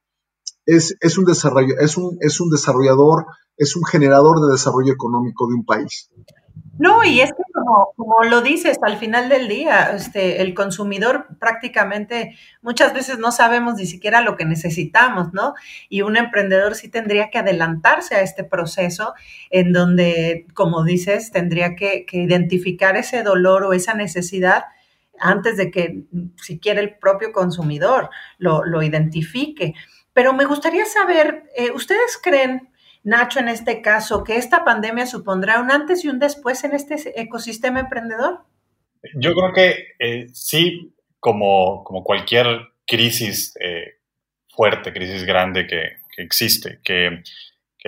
es, 0.66 0.96
es, 1.00 1.18
un 1.18 1.26
desarrollo, 1.26 1.76
es, 1.80 1.98
un, 1.98 2.18
es 2.22 2.40
un 2.40 2.52
desarrollador, 2.52 3.26
es 3.58 3.76
un 3.76 3.84
generador 3.84 4.40
de 4.40 4.52
desarrollo 4.52 4.94
económico 4.94 5.48
de 5.48 5.56
un 5.56 5.66
país. 5.66 6.10
No, 6.82 7.04
y 7.04 7.22
es 7.22 7.30
que 7.30 7.44
como, 7.96 8.24
lo 8.24 8.42
dices, 8.42 8.80
al 8.82 8.98
final 8.98 9.30
del 9.30 9.48
día, 9.48 9.92
este, 9.96 10.42
el 10.42 10.56
consumidor 10.56 11.28
prácticamente 11.40 12.36
muchas 12.64 12.92
veces 12.92 13.20
no 13.20 13.32
sabemos 13.32 13.76
ni 13.76 13.86
siquiera 13.86 14.22
lo 14.22 14.36
que 14.36 14.46
necesitamos, 14.46 15.32
¿no? 15.32 15.54
Y 15.90 16.02
un 16.02 16.18
emprendedor 16.18 16.74
sí 16.74 16.90
tendría 16.90 17.30
que 17.30 17.38
adelantarse 17.38 18.16
a 18.16 18.22
este 18.22 18.44
proceso 18.44 19.14
en 19.52 19.74
donde, 19.74 20.48
como 20.56 20.84
dices, 20.84 21.30
tendría 21.32 21.76
que, 21.76 22.08
identificar 22.14 22.98
ese 22.98 23.22
dolor 23.22 23.64
o 23.64 23.74
esa 23.74 23.94
necesidad 23.94 24.64
antes 25.20 25.58
de 25.58 25.70
que 25.70 26.06
siquiera 26.36 26.82
el 26.82 26.98
propio 26.98 27.32
consumidor 27.32 28.10
lo, 28.40 28.82
identifique. 28.82 29.76
Pero 30.14 30.34
me 30.34 30.46
gustaría 30.46 30.86
saber, 30.86 31.44
eh, 31.56 31.70
¿ustedes 31.76 32.20
creen 32.20 32.71
Nacho, 33.04 33.40
en 33.40 33.50
este 33.50 33.82
caso, 33.82 34.24
que 34.24 34.36
esta 34.36 34.64
pandemia 34.64 35.06
supondrá 35.06 35.60
un 35.60 35.72
antes 35.72 36.06
y 36.06 36.10
un 36.10 36.20
después 36.20 36.64
en 36.64 36.74
este 36.74 37.20
ecosistema 37.20 37.80
emprendedor? 37.80 38.42
Yo 39.16 39.34
creo 39.34 39.54
que 39.54 39.88
eh, 40.00 40.28
sí, 40.34 40.94
como, 41.20 41.84
como, 41.84 42.04
cualquier 42.04 42.70
crisis 42.86 43.54
eh, 43.60 43.96
fuerte, 44.50 44.94
crisis 44.94 45.24
grande 45.24 45.66
que, 45.66 45.98
existe, 46.18 46.80
que, 46.84 47.24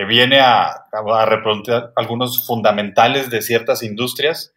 viene 0.08 0.40
a, 0.40 0.70
a 0.92 1.26
replantear 1.26 1.92
algunos 1.94 2.44
fundamentales 2.44 3.30
de 3.30 3.42
ciertas 3.42 3.84
industrias 3.84 4.52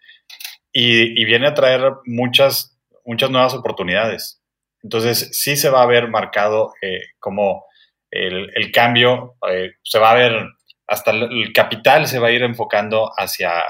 y, 0.79 1.25
viene 1.25 1.47
a 1.47 1.53
traer 1.53 1.93
muchas, 2.05 2.77
muchas 3.05 3.29
nuevas 3.31 3.53
oportunidades. 3.53 4.41
Entonces, 4.83 5.29
sí 5.31 5.55
se 5.55 5.69
va 5.69 5.81
a 5.81 5.87
ver 5.87 6.07
marcado 6.07 6.73
eh, 6.81 7.01
como 7.19 7.65
el, 8.11 8.71
cambio 8.71 9.35
eh, 9.49 9.73
se 9.83 9.99
va 9.99 10.11
a 10.11 10.15
ver, 10.15 10.47
hasta 10.87 11.11
el, 11.11 11.51
capital 11.53 12.07
se 12.07 12.19
va 12.19 12.27
a 12.27 12.31
ir 12.31 12.43
enfocando 12.43 13.11
hacia, 13.17 13.63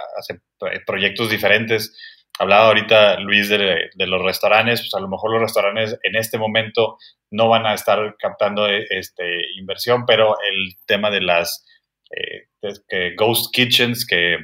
proyectos 0.86 1.30
diferentes. 1.30 1.96
Hablaba 2.40 2.68
ahorita 2.68 3.20
Luis 3.20 3.50
de, 3.50 3.90
los 3.96 4.22
restaurantes, 4.22 4.82
pues 4.82 4.94
a 4.94 5.00
lo 5.00 5.08
mejor 5.08 5.32
los 5.32 5.42
restaurantes 5.42 5.98
en 6.04 6.16
este 6.16 6.38
momento 6.38 6.98
no 7.32 7.50
van 7.50 7.66
a 7.66 7.74
estar 7.74 8.16
captando 8.18 8.68
eh, 8.68 8.86
este, 8.90 9.24
inversión, 9.58 10.06
pero 10.06 10.38
el 10.40 10.76
tema 10.86 11.10
de 11.10 11.22
las 11.22 11.66
eh, 12.12 13.16
ghost 13.18 13.54
kitchens, 13.54 14.06
que 14.06 14.38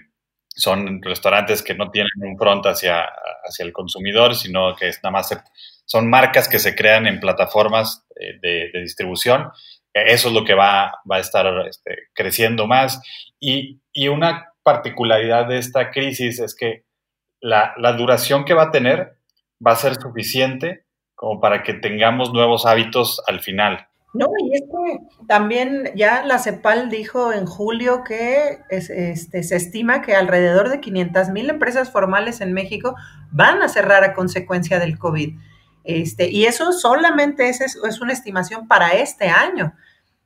son 0.50 1.02
restaurantes 1.02 1.64
que 1.64 1.74
no 1.74 1.90
tienen 1.90 2.12
un 2.22 2.38
front 2.38 2.66
hacia, 2.66 3.10
hacia 3.44 3.66
el 3.66 3.74
consumidor, 3.74 4.36
sino 4.36 4.76
que 4.76 4.88
es 4.88 5.00
nada 5.04 5.12
más 5.12 5.44
son 5.86 6.10
marcas 6.10 6.48
que 6.48 6.60
se 6.60 6.76
crean 6.76 7.08
en 7.08 7.20
plataformas 7.20 8.06
de, 8.16 8.70
de 8.72 8.82
distribución 8.82 9.52
eso 9.94 10.30
es 10.30 10.34
lo 10.34 10.44
que 10.44 10.56
va, 10.56 10.92
a 11.10 11.20
estar 11.20 11.46
este, 11.68 12.08
creciendo 12.14 12.68
más. 12.68 13.02
Y, 13.40 13.80
una 14.10 14.50
particularidad 14.64 15.48
de 15.48 15.60
esta 15.60 15.92
crisis 15.92 16.40
es 16.40 16.56
que 16.56 16.86
la, 17.40 17.74
duración 17.98 18.46
que 18.46 18.54
va 18.54 18.64
a 18.64 18.72
tener 18.72 19.18
va 19.66 19.74
a 19.74 19.76
ser 19.76 19.96
suficiente 19.96 20.86
como 21.16 21.40
para 21.40 21.64
que 21.64 21.74
tengamos 21.74 22.34
nuevos 22.34 22.66
hábitos 22.66 23.22
al 23.28 23.40
final. 23.40 23.88
No, 24.14 24.28
y 24.46 24.56
es 24.56 24.62
que 24.62 25.26
también 25.28 25.92
ya 25.96 26.24
la 26.24 26.38
CEPAL 26.38 26.90
dijo 26.90 27.34
en 27.34 27.46
julio 27.46 28.04
que 28.04 28.60
este, 28.70 29.16
se 29.16 29.56
estima 29.56 30.02
que 30.02 30.16
alrededor 30.16 30.70
de 30.70 30.80
500 30.80 31.30
mil 31.30 31.50
empresas 31.50 31.92
formales 31.92 32.40
en 32.42 32.54
México 32.54 32.96
van 33.32 33.62
a 33.62 33.70
cerrar 33.70 34.04
a 34.04 34.14
consecuencia 34.14 34.80
del 34.80 35.00
COVID. 35.00 35.36
Este, 35.84 36.30
y 36.30 36.46
eso 36.46 36.72
solamente 36.72 37.50
es, 37.50 37.62
es 37.62 38.02
una 38.02 38.14
estimación 38.14 38.68
para 38.68 38.94
este 38.94 39.28
año. 39.28 39.74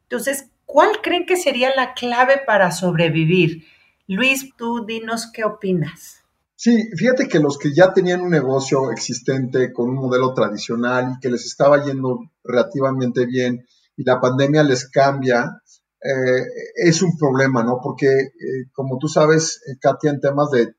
Entonces, 0.04 0.50
¿cuál 0.66 1.02
creen 1.02 1.26
que 1.26 1.38
sería 1.38 1.76
la 1.76 1.94
clave 1.94 2.42
para 2.46 2.72
sobrevivir? 2.72 3.66
Luis, 4.08 4.56
tú 4.58 4.86
dinos 4.86 5.30
qué 5.34 5.44
opinas. 5.44 6.18
Sí, 6.56 6.90
fíjate 6.96 7.28
que 7.28 7.40
los 7.40 7.58
que 7.58 7.74
ya 7.74 7.94
tenían 7.94 8.22
un 8.22 8.32
negocio 8.32 8.92
existente 8.92 9.72
con 9.72 9.90
un 9.90 9.96
modelo 9.96 10.34
tradicional 10.34 11.14
y 11.14 11.20
que 11.20 11.30
les 11.30 11.46
estaba 11.46 11.84
yendo 11.84 12.32
relativamente 12.44 13.28
bien 13.28 13.64
y 13.96 14.04
la 14.04 14.20
pandemia 14.20 14.64
les 14.64 14.90
cambia, 14.90 15.62
eh, 16.02 16.44
es 16.76 17.02
un 17.02 17.18
problema, 17.18 17.64
¿no? 17.64 17.80
Porque, 17.82 18.08
eh, 18.08 18.70
como 18.74 18.98
tú 18.98 19.08
sabes, 19.08 19.62
eh, 19.68 19.78
Katia, 19.80 20.12
en 20.12 20.20
temas 20.20 20.50
de 20.52 20.74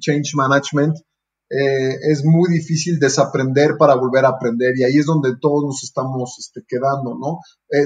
change 0.00 0.34
management, 0.34 0.96
es 1.54 2.24
muy 2.24 2.50
difícil 2.50 2.98
desaprender 2.98 3.76
para 3.78 3.94
volver 3.94 4.24
a 4.24 4.30
aprender 4.30 4.72
y 4.76 4.84
ahí 4.84 4.96
es 4.96 5.04
donde 5.04 5.36
todos 5.38 5.64
nos 5.64 5.84
estamos 5.84 6.36
este, 6.38 6.62
quedando, 6.66 7.18
¿no? 7.18 7.40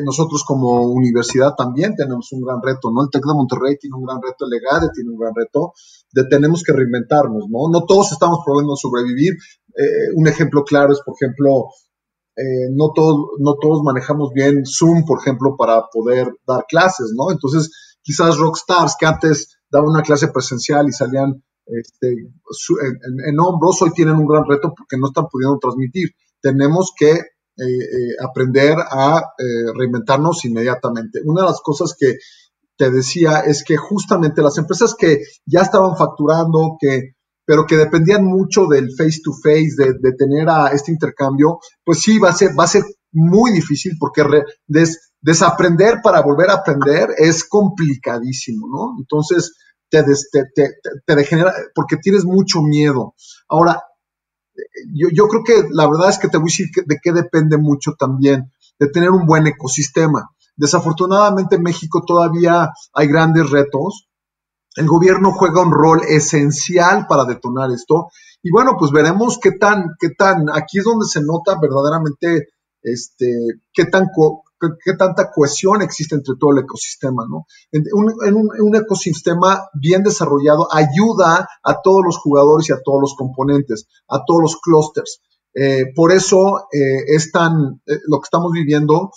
nosotros 0.05 0.45
como 0.45 0.83
universidad 0.83 1.55
también 1.57 1.97
tenemos 1.97 2.31
un 2.33 2.43
gran 2.43 2.63
reto, 2.63 2.93
¿no? 2.93 3.03
El 3.03 3.11
TEC 3.11 3.23
de 3.23 3.35
Monterrey 3.35 3.77
tiene 3.81 3.97
un 3.97 4.05
gran 4.05 4.23
reto, 4.23 4.45
el 4.45 4.51
Legade 4.51 4.91
tiene 4.95 5.11
un 5.11 5.19
gran 5.19 5.33
reto 5.35 5.73
de 6.13 6.25
tenemos 6.29 6.63
que 6.63 6.73
reinventarnos, 6.73 7.47
¿no? 7.49 7.69
No 7.71 7.85
todos 7.87 8.13
estamos 8.13 8.39
probando 8.45 8.77
sobrevivir. 8.77 9.35
un 10.15 10.29
ejemplo 10.29 10.65
claro 10.65 10.93
es, 10.93 11.01
por 11.05 11.15
ejemplo, 11.21 11.69
eh, 12.37 12.69
no, 12.71 12.93
todos, 12.95 13.17
no 13.39 13.55
todos 13.59 13.83
manejamos 13.83 14.33
bien 14.35 14.65
Zoom, 14.67 15.07
por 15.07 15.21
ejemplo, 15.21 15.57
para 15.57 15.85
poder 15.91 16.29
dar 16.47 16.67
clases, 16.69 17.13
¿no? 17.17 17.31
Entonces, 17.31 17.71
quizás 18.03 18.37
rockstars 18.37 18.97
que 18.99 19.07
antes 19.07 19.59
daban 19.71 19.89
una 19.89 20.03
clase 20.03 20.29
presencial 20.29 20.87
y 20.87 20.93
salían 20.93 21.43
este, 21.67 22.09
en, 22.11 23.41
hombros, 23.41 23.83
hoy 23.83 23.91
tienen 23.93 24.17
un 24.17 24.27
gran 24.27 24.45
reto 24.47 24.73
porque 24.77 24.97
no 24.99 25.09
están 25.09 25.27
pudiendo 25.31 25.59
transmitir. 25.59 26.11
Tenemos 26.41 26.93
que 26.97 27.11
eh, 27.11 27.21
eh, 27.59 28.17
aprender 28.23 28.77
a 28.79 29.23
reinventarnos 29.75 30.45
inmediatamente. 30.45 31.21
Una 31.25 31.43
de 31.43 31.49
las 31.49 31.61
cosas 31.61 31.95
que 31.99 32.17
te 32.77 32.91
decía 32.91 33.41
es 33.41 33.65
que 33.65 33.77
justamente 33.77 34.43
las 34.43 34.59
empresas 34.59 34.95
que 34.95 35.23
ya 35.47 35.63
estaban 35.63 35.97
facturando, 35.97 36.77
que 36.79 37.17
pero 37.47 37.65
que 37.65 37.77
dependían 37.77 38.25
mucho 38.25 38.67
del 38.67 38.91
face 38.97 39.21
to 39.23 39.33
face, 39.33 39.77
de, 39.79 40.13
tener 40.13 40.49
a 40.51 40.69
este 40.69 40.91
intercambio, 40.91 41.61
pues 41.85 42.01
sí, 42.01 42.19
va 42.19 42.31
a 42.31 42.35
ser, 42.35 42.59
va 42.59 42.65
a 42.65 42.69
ser 42.69 42.83
muy 43.13 43.53
difícil 43.53 43.93
porque 43.99 44.25
desaprender 45.21 46.01
para 46.03 46.23
volver 46.23 46.51
a 46.51 46.55
aprender 46.55 47.11
es 47.17 47.49
complicadísimo, 47.49 48.67
¿no? 48.69 48.97
Entonces, 48.99 49.55
te, 49.91 50.03
te, 50.03 50.45
te, 51.07 51.17
degenera, 51.17 51.53
porque 51.75 51.97
tienes 51.97 52.25
mucho 52.25 52.63
miedo. 52.63 53.15
Ahora, 53.49 53.83
yo, 54.93 55.09
yo, 55.13 55.29
creo 55.29 55.45
que 55.45 55.69
la 55.71 55.89
verdad 55.89 56.11
es 56.11 56.19
que 56.19 56.29
te 56.29 56.39
voy 56.39 56.45
a 56.45 56.53
decir 56.53 56.69
de 56.87 56.97
qué 57.03 57.13
depende 57.13 57.59
mucho 57.59 57.95
también, 57.99 58.53
de 58.79 58.89
tener 58.89 59.11
un 59.11 59.27
buen 59.27 59.47
ecosistema. 59.47 60.31
Desafortunadamente 60.57 61.57
en 61.57 61.63
México 61.63 62.03
todavía 62.07 62.71
hay 62.95 63.07
grandes 63.09 63.51
retos, 63.51 64.09
el 64.77 64.87
gobierno 64.87 65.33
juega 65.33 65.63
un 65.63 65.73
rol 65.73 66.03
esencial 66.07 67.07
para 67.07 67.25
detonar 67.25 67.71
esto. 67.71 68.09
Y 68.43 68.51
bueno, 68.51 68.77
pues 68.79 68.93
veremos 68.93 69.39
qué 69.41 69.53
tan, 69.53 69.97
qué 69.99 70.11
tan, 70.11 70.49
aquí 70.53 70.79
es 70.79 70.85
donde 70.85 71.07
se 71.07 71.23
nota 71.23 71.59
verdaderamente 71.61 72.49
este, 72.83 73.33
qué, 73.73 73.87
tan 73.87 74.07
qué, 74.61 74.95
tanta 74.97 75.31
cohesión 75.31 75.83
existe 75.83 76.15
entre 76.15 76.35
todo 76.39 76.53
el 76.53 76.65
ecosistema, 76.65 77.25
¿no? 77.29 77.47
En 77.73 77.85
un, 77.95 78.77
ecosistema 78.77 79.69
bien 79.75 80.03
desarrollado 80.03 80.69
ayuda 80.73 81.49
a 81.63 81.81
todos 81.83 82.03
los 82.05 82.19
jugadores 82.19 82.69
y 82.69 82.73
a 82.73 82.81
todos 82.85 83.01
los 83.01 83.15
componentes, 83.15 83.87
a 84.09 84.23
todos 84.27 84.43
los 84.43 84.61
clusters. 84.61 85.21
Eh, 85.55 85.93
por 85.95 86.13
eso 86.13 86.67
eh, 86.73 87.05
es 87.07 87.33
tan, 87.33 87.81
eh, 87.87 87.99
lo 88.07 88.21
que 88.21 88.25
estamos 88.25 88.53
viviendo 88.53 89.11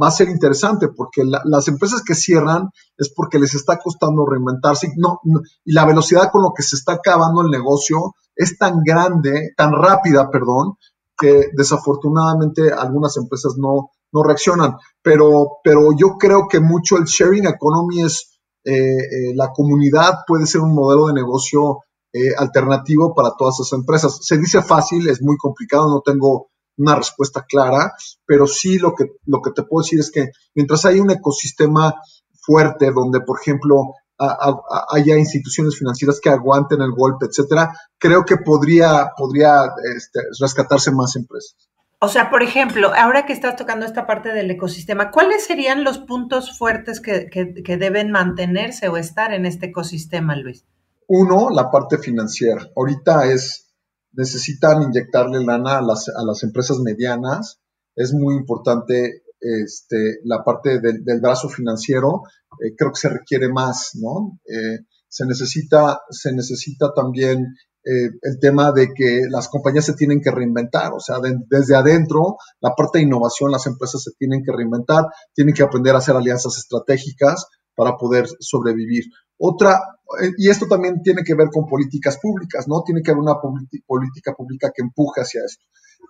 va 0.00 0.08
a 0.08 0.12
ser 0.12 0.28
interesante 0.28 0.88
porque 0.88 1.22
las 1.24 1.68
empresas 1.68 2.02
que 2.02 2.14
cierran 2.14 2.70
es 2.96 3.12
porque 3.14 3.40
les 3.40 3.54
está 3.54 3.78
costando 3.78 4.24
reinventarse 4.24 4.92
no, 4.96 5.20
y 5.64 5.72
la 5.72 5.84
velocidad 5.84 6.30
con 6.30 6.42
lo 6.42 6.52
que 6.56 6.62
se 6.62 6.76
está 6.76 6.94
acabando 6.94 7.42
el 7.42 7.50
negocio 7.50 8.14
es 8.36 8.56
tan 8.56 8.82
grande, 8.84 9.52
tan 9.56 9.72
rápida, 9.72 10.30
perdón, 10.30 10.76
que 11.16 11.50
desafortunadamente 11.54 12.72
algunas 12.72 13.16
empresas 13.16 13.54
no, 13.58 13.90
no 14.14 14.22
reaccionan. 14.22 14.76
Pero, 15.02 15.58
pero 15.62 15.90
yo 15.98 16.16
creo 16.18 16.48
que 16.48 16.60
mucho 16.60 16.96
el 16.96 17.04
sharing 17.04 17.46
economy 17.46 18.02
es, 18.02 18.38
eh, 18.64 18.72
eh, 18.72 19.34
la 19.34 19.52
comunidad 19.52 20.20
puede 20.26 20.46
ser 20.46 20.62
un 20.62 20.74
modelo 20.74 21.08
de 21.08 21.14
negocio 21.14 21.80
alternativo 22.38 23.12
para 23.12 23.32
todas 23.36 23.58
esas 23.58 23.76
empresas. 23.76 24.20
Se 24.22 24.38
dice 24.38 24.62
fácil, 24.62 25.08
es 25.08 25.20
muy 25.20 25.36
complicado, 25.36 25.88
no 25.88 26.00
tengo 26.00 26.46
una 26.76 26.94
respuesta 26.94 27.44
clara, 27.48 27.92
pero 28.24 28.46
sí 28.46 28.78
lo 28.78 28.94
que, 28.94 29.06
lo 29.26 29.40
que 29.42 29.50
te 29.50 29.64
puedo 29.64 29.82
decir 29.82 29.98
es 29.98 30.12
que 30.12 30.30
mientras 30.54 30.84
hay 30.84 31.00
un 31.00 31.10
ecosistema 31.10 31.94
fuerte 32.40 32.92
donde, 32.92 33.20
por 33.20 33.40
ejemplo, 33.40 33.94
haya 34.90 35.18
instituciones 35.18 35.76
financieras 35.76 36.20
que 36.20 36.30
aguanten 36.30 36.80
el 36.82 36.92
golpe, 36.92 37.26
etcétera, 37.26 37.76
creo 37.98 38.24
que 38.24 38.36
podría, 38.36 39.10
podría 39.16 39.64
este, 39.96 40.20
rescatarse 40.40 40.92
más 40.92 41.16
empresas. 41.16 41.56
O 42.04 42.08
sea, 42.08 42.28
por 42.28 42.42
ejemplo, 42.42 42.92
ahora 42.94 43.24
que 43.24 43.32
estás 43.32 43.56
tocando 43.56 43.86
esta 43.86 44.06
parte 44.06 44.28
del 44.28 44.50
ecosistema, 44.50 45.10
¿cuáles 45.10 45.46
serían 45.46 45.84
los 45.84 45.96
puntos 45.96 46.58
fuertes 46.58 47.00
que, 47.00 47.78
deben 47.78 48.10
mantenerse 48.10 48.88
o 48.88 48.98
estar 48.98 49.32
en 49.32 49.46
este 49.46 49.66
ecosistema, 49.68 50.36
Luis? 50.36 50.66
Uno, 51.08 51.48
la 51.48 51.70
parte 51.70 51.96
financiera. 51.96 52.68
Ahorita 52.76 53.24
es 53.32 53.72
necesitan 54.12 54.82
inyectarle 54.82 55.42
lana 55.42 55.78
a 55.78 55.80
las, 55.80 56.10
a 56.10 56.22
las 56.26 56.42
empresas 56.42 56.78
medianas. 56.80 57.58
Es 57.96 58.12
muy 58.12 58.34
importante 58.34 59.22
este, 59.40 60.18
la 60.24 60.44
parte 60.44 60.80
del, 60.80 61.20
brazo 61.22 61.48
financiero. 61.48 62.24
Eh, 62.62 62.74
creo 62.76 62.90
que 62.90 63.00
se 63.00 63.08
requiere 63.08 63.48
más, 63.48 63.92
¿no? 63.94 64.38
Eh, 64.44 64.84
se, 65.08 65.24
necesita, 65.24 66.02
se 66.10 66.34
necesita 66.34 66.92
también 66.94 67.46
eh, 67.84 68.10
el 68.22 68.38
tema 68.40 68.72
de 68.72 68.88
que 68.94 69.22
las 69.28 69.48
compañías 69.48 69.84
se 69.84 69.94
tienen 69.94 70.20
que 70.20 70.30
reinventar, 70.30 70.92
o 70.92 71.00
sea, 71.00 71.16
desde 71.48 71.76
adentro, 71.76 72.36
la 72.60 72.74
parte 72.74 72.98
de 72.98 73.04
innovación, 73.04 73.50
las 73.50 73.66
empresas 73.66 74.02
se 74.02 74.12
tienen 74.18 74.42
que 74.42 74.52
reinventar, 74.52 75.04
tienen 75.34 75.54
que 75.54 75.62
aprender 75.62 75.94
a 75.94 75.98
hacer 75.98 76.16
alianzas 76.16 76.56
estratégicas 76.56 77.46
para 77.74 77.96
poder 77.96 78.26
sobrevivir. 78.40 79.04
Otra, 79.38 79.80
eh, 80.22 80.30
y 80.38 80.48
esto 80.48 80.66
también 80.66 81.02
tiene 81.02 81.22
que 81.24 81.34
ver 81.34 81.48
con 81.52 81.66
políticas 81.66 82.18
públicas, 82.20 82.66
¿no? 82.68 82.82
Tiene 82.82 83.02
que 83.02 83.10
haber 83.10 83.22
una 83.22 83.34
política 83.86 84.32
pública 84.32 84.70
que 84.74 84.82
empuje 84.82 85.20
hacia 85.20 85.42
esto. 85.44 85.64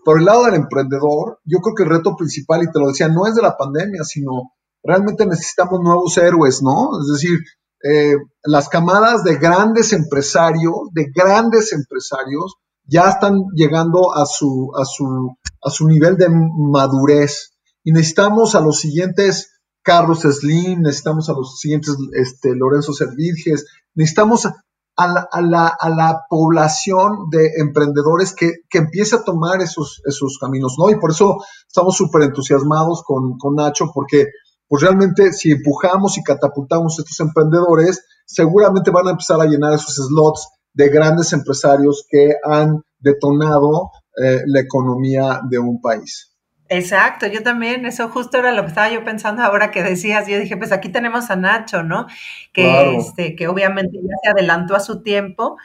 Por 0.05 0.19
el 0.19 0.27
lado 0.27 0.45
del 0.45 0.55
emprendedor, 0.55 1.41
yo 1.45 1.59
creo 1.59 1.75
que 1.75 1.83
el 1.85 1.89
reto 1.89 2.15
principal, 2.17 2.63
y 2.63 2.71
te 2.71 2.79
lo 2.79 2.89
decía, 2.89 3.09
no 3.09 3.27
es 3.27 3.35
de 3.35 3.43
la 3.43 3.57
pandemia, 3.57 4.05
sino 4.05 4.53
realmente 4.83 5.27
necesitamos 5.27 5.81
nuevos 5.81 6.17
héroes, 6.19 6.63
¿no? 6.63 7.01
Es 7.01 7.09
decir, 7.13 7.41
eh, 7.85 8.17
las 8.45 8.69
camadas 8.69 9.25
de 9.25 9.37
grandes 9.37 9.93
empresarios, 9.93 10.75
de 10.93 11.11
grandes 11.15 11.73
empresarios, 11.73 12.55
ya 12.87 13.11
están 13.11 13.45
llegando 13.55 14.15
a 14.15 14.25
su, 14.27 14.73
a 14.75 14.85
su, 14.85 15.37
a 15.63 15.71
su 15.71 15.87
nivel 15.87 16.17
de 16.17 16.29
madurez. 16.31 17.53
Y 17.83 17.93
necesitamos 17.93 18.55
a 18.55 18.61
los 18.61 18.81
siguientes 18.81 19.51
Carlos 19.83 20.21
Slim, 20.21 20.81
necesitamos 20.81 21.29
a 21.29 21.35
los 21.35 21.59
siguientes 21.59 21.95
este, 22.13 22.55
Lorenzo 22.55 22.95
Servirges, 22.95 23.67
necesitamos 23.95 24.47
a 24.47 25.09
la, 25.09 25.29
a, 25.31 25.43
la, 25.43 25.67
a 25.67 25.89
la, 25.91 26.21
población 26.29 27.29
de 27.31 27.51
emprendedores 27.59 28.35
que, 28.35 28.61
que, 28.71 28.79
empiece 28.79 29.17
a 29.17 29.25
tomar 29.25 29.61
esos, 29.61 30.01
esos 30.07 30.39
caminos, 30.39 30.77
¿no? 30.79 30.89
Y 30.89 30.99
por 30.99 31.11
eso 31.11 31.37
estamos 31.67 31.97
súper 31.97 32.23
entusiasmados 32.23 33.03
con, 33.05 33.37
con, 33.37 33.57
Nacho, 33.57 33.91
porque 33.93 34.29
pues 34.69 34.83
realmente 34.83 35.33
si 35.33 35.53
empujamos 35.53 36.19
y 36.19 36.23
catapultamos 36.23 36.99
a 36.99 37.03
estos 37.03 37.21
emprendedores, 37.21 38.05
seguramente 38.27 38.91
van 38.91 39.09
a 39.09 39.11
empezar 39.13 39.41
a 39.41 39.47
llenar 39.47 39.75
esos 39.75 39.95
slots 39.95 40.49
de 40.73 40.89
grandes 40.89 41.33
empresarios 41.33 42.07
que 42.09 42.35
han 42.45 42.83
detonado 42.99 43.91
eh, 44.23 44.43
la 44.47 44.61
economía 44.61 45.41
de 45.49 45.59
un 45.59 45.81
país. 45.81 46.35
Exacto, 46.69 47.27
yo 47.27 47.43
también, 47.43 47.85
eso 47.85 48.09
justo 48.09 48.39
era 48.39 48.53
lo 48.53 48.63
que 48.63 48.69
estaba 48.69 48.91
yo 48.91 49.05
pensando 49.05 49.43
ahora 49.43 49.71
que 49.71 49.83
decías, 49.83 50.27
yo 50.27 50.39
dije, 50.39 50.57
pues 50.57 50.73
aquí 50.73 50.89
tenemos 50.89 51.31
a 51.31 51.37
Nacho, 51.37 51.83
¿no? 51.83 52.07
Que, 52.53 52.97
este, 52.97 53.37
que 53.37 53.49
obviamente 53.49 53.99
ya 54.03 54.17
se 54.23 54.31
adelantó 54.31 54.75
a 54.75 54.81
su 54.81 55.03
tiempo. 55.03 55.57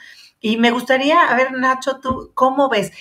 Y 0.42 0.58
me 0.58 0.72
gustaría, 0.72 1.22
a 1.22 1.36
ver, 1.36 1.54
Nacho, 1.54 2.00
tú, 2.00 2.32
¿cómo 2.34 2.70
ves? 2.70 2.92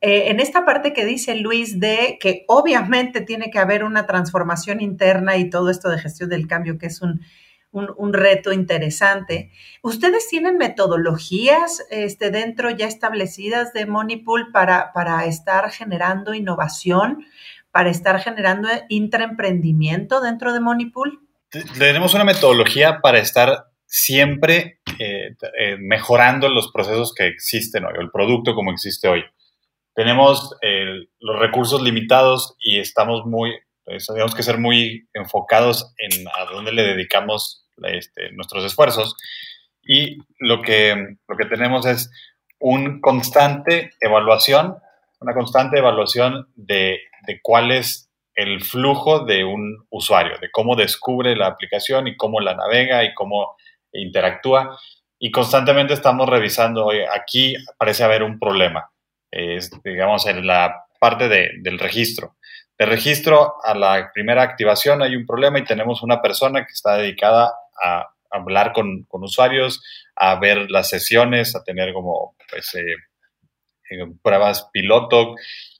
Eh, 0.00 0.30
en 0.30 0.38
esta 0.38 0.64
parte 0.64 0.92
que 0.92 1.04
dice 1.04 1.34
Luis 1.34 1.80
de 1.80 2.18
que 2.20 2.44
obviamente 2.46 3.20
tiene 3.20 3.50
que 3.50 3.58
haber 3.58 3.82
una 3.82 4.06
transformación 4.06 4.80
interna 4.80 5.36
y 5.36 5.50
todo 5.50 5.70
esto 5.70 5.88
de 5.88 5.98
gestión 5.98 6.30
del 6.30 6.46
cambio, 6.46 6.78
que 6.78 6.86
es 6.86 7.02
un, 7.02 7.20
un, 7.72 8.12
reto 8.12 8.52
interesante. 8.52 9.50
¿Ustedes 9.82 10.28
tienen 10.28 10.56
metodologías 10.56 11.84
este, 11.90 12.30
dentro 12.30 12.70
ya 12.70 12.86
establecidas 12.86 13.72
de 13.72 13.86
Moneypool 13.86 14.52
para, 14.52 14.92
para 14.92 15.24
estar 15.26 15.70
generando 15.70 16.32
innovación, 16.32 17.26
para 17.70 17.90
estar 17.90 18.20
generando 18.20 18.68
intraemprendimiento 18.88 20.20
dentro 20.20 20.52
de 20.52 20.60
Moneypool? 20.60 21.20
Tenemos 21.78 22.14
una 22.14 22.24
metodología 22.24 23.00
para 23.00 23.18
estar 23.18 23.66
siempre 23.86 24.80
eh, 24.98 25.34
eh, 25.58 25.76
mejorando 25.78 26.48
los 26.48 26.70
procesos 26.70 27.14
que 27.14 27.26
existen 27.26 27.84
hoy, 27.84 27.94
el 27.98 28.10
producto 28.10 28.54
como 28.54 28.70
existe 28.70 29.08
hoy. 29.08 29.24
Tenemos 29.98 30.54
los 31.18 31.40
recursos 31.40 31.82
limitados 31.82 32.54
y 32.60 32.78
estamos 32.78 33.26
muy, 33.26 33.52
pues, 33.84 34.06
tenemos 34.06 34.32
que 34.32 34.44
ser 34.44 34.56
muy 34.56 35.08
enfocados 35.12 35.92
en 35.98 36.28
a 36.28 36.44
dónde 36.44 36.70
le 36.70 36.84
dedicamos 36.84 37.66
este, 37.82 38.30
nuestros 38.30 38.62
esfuerzos. 38.62 39.16
Y 39.82 40.18
lo 40.38 40.62
que, 40.62 41.16
lo 41.26 41.36
que 41.36 41.46
tenemos 41.46 41.84
es 41.84 42.12
un 42.60 43.00
constante 43.00 43.90
evaluación, 44.00 44.76
una 45.18 45.34
constante 45.34 45.78
evaluación 45.78 46.46
de, 46.54 47.00
de 47.26 47.40
cuál 47.42 47.72
es 47.72 48.08
el 48.36 48.62
flujo 48.62 49.24
de 49.24 49.42
un 49.42 49.84
usuario, 49.90 50.38
de 50.40 50.52
cómo 50.52 50.76
descubre 50.76 51.34
la 51.34 51.48
aplicación 51.48 52.06
y 52.06 52.16
cómo 52.16 52.38
la 52.38 52.54
navega 52.54 53.02
y 53.02 53.14
cómo 53.14 53.56
interactúa. 53.92 54.78
Y 55.18 55.32
constantemente 55.32 55.92
estamos 55.92 56.28
revisando, 56.28 56.92
aquí 57.12 57.56
parece 57.76 58.04
haber 58.04 58.22
un 58.22 58.38
problema, 58.38 58.92
es, 59.30 59.70
digamos, 59.84 60.26
en 60.26 60.46
la 60.46 60.86
parte 61.00 61.28
de, 61.28 61.50
del 61.60 61.78
registro. 61.78 62.36
De 62.78 62.86
registro 62.86 63.54
a 63.64 63.74
la 63.74 64.10
primera 64.12 64.42
activación 64.42 65.02
hay 65.02 65.16
un 65.16 65.26
problema 65.26 65.58
y 65.58 65.64
tenemos 65.64 66.02
una 66.02 66.22
persona 66.22 66.60
que 66.64 66.72
está 66.72 66.96
dedicada 66.96 67.52
a 67.82 68.08
hablar 68.30 68.72
con, 68.72 69.04
con 69.04 69.24
usuarios, 69.24 69.82
a 70.14 70.38
ver 70.38 70.70
las 70.70 70.88
sesiones, 70.88 71.56
a 71.56 71.64
tener 71.64 71.92
como 71.92 72.36
pues, 72.50 72.74
eh, 72.74 72.82
eh, 73.90 74.06
pruebas 74.22 74.68
piloto 74.72 75.34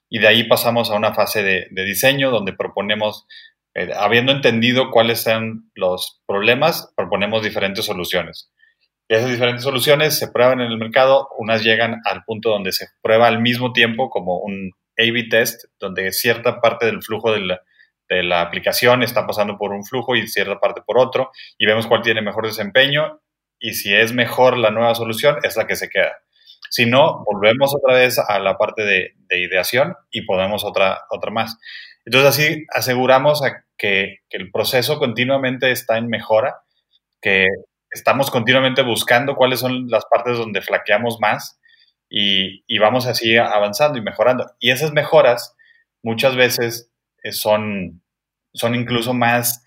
y 0.09 0.19
de 0.19 0.29
ahí 0.29 0.45
pasamos 0.45 0.91
a 0.91 0.97
una 0.97 1.15
fase 1.15 1.43
de, 1.43 1.85
diseño 1.85 2.31
donde 2.31 2.53
proponemos, 2.53 3.27
eh, 3.75 3.91
habiendo 3.95 4.33
entendido 4.33 4.91
cuáles 4.91 5.23
son 5.23 5.71
los 5.75 6.23
problemas, 6.27 6.93
proponemos 6.97 7.43
diferentes 7.43 7.85
soluciones. 7.85 8.51
Esas 9.09 9.31
diferentes 9.31 9.65
soluciones 9.65 10.19
se 10.19 10.29
prueban 10.29 10.61
en 10.61 10.71
el 10.71 10.79
mercado, 10.79 11.29
unas 11.39 11.63
llegan 11.63 12.01
al 12.05 12.25
punto 12.25 12.51
donde 12.51 12.73
se 12.73 12.87
prueba 13.03 13.27
al 13.27 13.41
mismo 13.41 13.73
tiempo 13.73 14.11
como 14.11 14.39
un 14.39 14.73
A-B 14.99 15.29
test, 15.31 15.65
donde 15.81 16.13
cierta 16.13 16.61
parte 16.61 16.87
del 16.87 17.03
flujo 17.03 17.33
de 17.33 17.41
la, 17.41 17.61
de 18.09 18.23
la 18.23 18.43
aplicación 18.43 19.03
está 19.03 19.27
pasando 19.27 19.57
por 19.57 19.73
un 19.73 19.85
flujo 19.85 20.15
y 20.15 20.29
cierta 20.29 20.61
parte 20.61 20.83
por 20.87 20.99
otro, 20.99 21.31
y 21.57 21.67
vemos 21.67 21.87
cuál 21.87 22.03
tiene 22.03 22.21
mejor 22.21 22.47
desempeño, 22.47 23.21
y 23.59 23.75
si 23.75 23.95
es 23.95 24.13
mejor 24.13 24.57
la 24.57 24.71
nueva 24.71 24.95
solución, 24.95 25.39
es 25.43 25.57
la 25.57 25.67
que 25.67 25.77
se 25.77 25.89
queda. 25.89 26.19
Si 26.71 26.87
no, 26.87 27.25
volvemos 27.25 27.75
otra 27.75 27.95
vez 27.95 28.19
a 28.19 28.39
la 28.39 28.57
parte 28.59 28.85
de, 28.85 29.15
ideación 29.31 29.95
y 30.11 30.23
ponemos 30.23 30.65
otra, 30.65 31.03
otra 31.11 31.31
más. 31.31 31.59
Entonces 32.05 32.29
así 32.29 32.67
aseguramos 32.75 33.43
que, 33.77 34.19
el 34.31 34.51
proceso 34.51 34.99
continuamente 34.99 35.71
está 35.71 35.99
en 35.99 36.09
mejora, 36.09 36.61
que 37.21 37.47
estamos 37.91 38.31
continuamente 38.31 38.83
buscando 38.83 39.35
cuáles 39.37 39.61
son 39.61 39.89
las 39.89 40.05
partes 40.07 40.39
donde 40.39 40.63
flaqueamos 40.63 41.19
más 41.21 41.61
y, 42.09 42.65
y 42.67 42.79
vamos 42.79 43.07
así 43.07 43.37
avanzando 43.37 43.99
y 43.99 44.03
mejorando. 44.03 44.51
Y 44.59 44.71
esas 44.71 44.93
mejoras 44.93 45.57
muchas 46.03 46.37
veces 46.37 46.91
eh, 47.23 47.33
son, 47.33 48.03
son 48.53 48.75
incluso 48.75 49.15
más, 49.15 49.63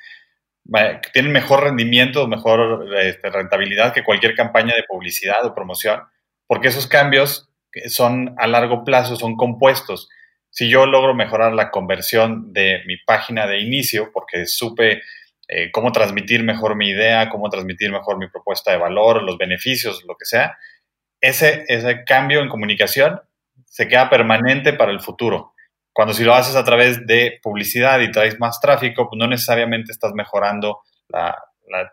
tienen 1.14 1.32
mejor 1.32 1.64
rendimiento, 1.64 2.28
mejor 2.28 2.88
este, 2.98 3.30
rentabilidad 3.30 3.94
que 3.94 4.04
cualquier 4.04 4.36
campaña 4.36 4.76
de 4.76 4.84
publicidad 4.88 5.44
o 5.46 5.56
promoción, 5.56 6.02
porque 6.48 6.70
esos 6.70 6.88
cambios 6.88 7.50
son 7.88 8.36
a 8.38 8.48
largo 8.48 8.84
plazo, 8.84 9.16
son 9.16 9.36
compuestos. 9.36 10.10
Si 10.50 10.70
yo 10.70 10.86
logro 10.86 11.14
mejorar 11.14 11.54
la 11.54 11.72
conversión 11.72 12.52
de 12.52 12.82
mi 12.86 12.98
página 12.98 13.48
de 13.48 13.60
inicio, 13.60 14.12
porque 14.14 14.46
supe 14.46 15.02
eh, 15.54 15.70
cómo 15.70 15.92
transmitir 15.92 16.46
mejor 16.46 16.78
mi 16.78 16.88
idea, 16.88 17.28
cómo 17.28 17.50
transmitir 17.50 17.92
mejor 17.92 18.18
mi 18.18 18.30
propuesta 18.30 18.72
de 18.72 18.78
valor, 18.78 19.22
los 19.22 19.38
beneficios, 19.38 20.02
lo 20.08 20.16
que 20.16 20.24
sea, 20.24 20.58
ese, 21.20 21.66
ese 21.68 22.06
cambio 22.06 22.40
en 22.40 22.48
comunicación 22.48 23.20
se 23.66 23.90
queda 23.90 24.10
permanente 24.10 24.72
para 24.72 24.94
el 24.94 25.02
futuro. 25.02 25.54
Cuando 25.92 26.14
si 26.14 26.24
lo 26.24 26.34
haces 26.34 26.56
a 26.56 26.64
través 26.64 27.06
de 27.06 27.38
publicidad 27.44 28.00
y 28.00 28.12
traes 28.12 28.40
más 28.40 28.62
tráfico, 28.62 29.10
pues 29.10 29.20
no 29.20 29.28
necesariamente 29.28 29.92
estás 29.92 30.14
mejorando 30.14 30.80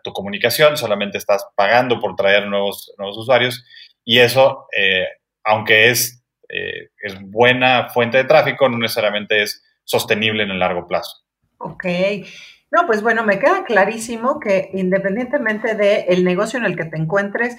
tu 0.05 0.13
comunicación, 0.13 0.77
solamente 0.77 1.17
estás 1.17 1.45
pagando 1.53 1.99
por 1.99 2.15
traer 2.15 2.47
nuevos, 2.47 2.93
nuevos 2.97 3.17
usuarios 3.17 3.65
y 4.05 4.19
eso, 4.19 4.67
eh, 4.75 5.05
aunque 5.43 5.89
es, 5.89 6.23
eh, 6.47 6.91
es 7.01 7.19
buena 7.21 7.89
fuente 7.89 8.17
de 8.17 8.23
tráfico, 8.23 8.69
no 8.69 8.77
necesariamente 8.77 9.41
es 9.41 9.65
sostenible 9.83 10.43
en 10.43 10.51
el 10.51 10.59
largo 10.59 10.87
plazo. 10.87 11.25
Ok. 11.57 11.85
No, 12.71 12.85
pues 12.85 13.01
bueno, 13.01 13.23
me 13.23 13.39
queda 13.39 13.63
clarísimo 13.63 14.39
que 14.39 14.69
independientemente 14.73 15.73
del 15.75 16.23
negocio 16.23 16.59
en 16.59 16.65
el 16.65 16.75
que 16.75 16.85
te 16.85 16.97
encuentres, 16.97 17.57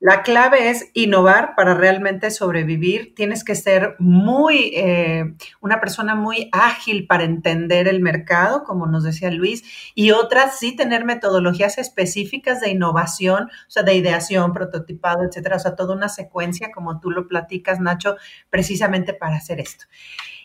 la 0.00 0.22
clave 0.22 0.70
es 0.70 0.90
innovar 0.94 1.54
para 1.54 1.74
realmente 1.74 2.30
sobrevivir. 2.30 3.14
Tienes 3.14 3.44
que 3.44 3.54
ser 3.54 3.96
muy, 3.98 4.72
eh, 4.74 5.34
una 5.60 5.78
persona 5.78 6.14
muy 6.14 6.48
ágil 6.52 7.06
para 7.06 7.24
entender 7.24 7.86
el 7.86 8.00
mercado, 8.00 8.64
como 8.64 8.86
nos 8.86 9.04
decía 9.04 9.30
Luis, 9.30 9.62
y 9.94 10.12
otras 10.12 10.58
sí 10.58 10.74
tener 10.74 11.04
metodologías 11.04 11.76
específicas 11.76 12.62
de 12.62 12.70
innovación, 12.70 13.44
o 13.44 13.70
sea, 13.70 13.82
de 13.82 13.94
ideación, 13.94 14.54
prototipado, 14.54 15.22
etcétera. 15.22 15.56
O 15.56 15.60
sea, 15.60 15.76
toda 15.76 15.94
una 15.94 16.08
secuencia, 16.08 16.72
como 16.72 16.98
tú 16.98 17.10
lo 17.10 17.28
platicas, 17.28 17.78
Nacho, 17.78 18.16
precisamente 18.48 19.12
para 19.12 19.36
hacer 19.36 19.60
esto. 19.60 19.84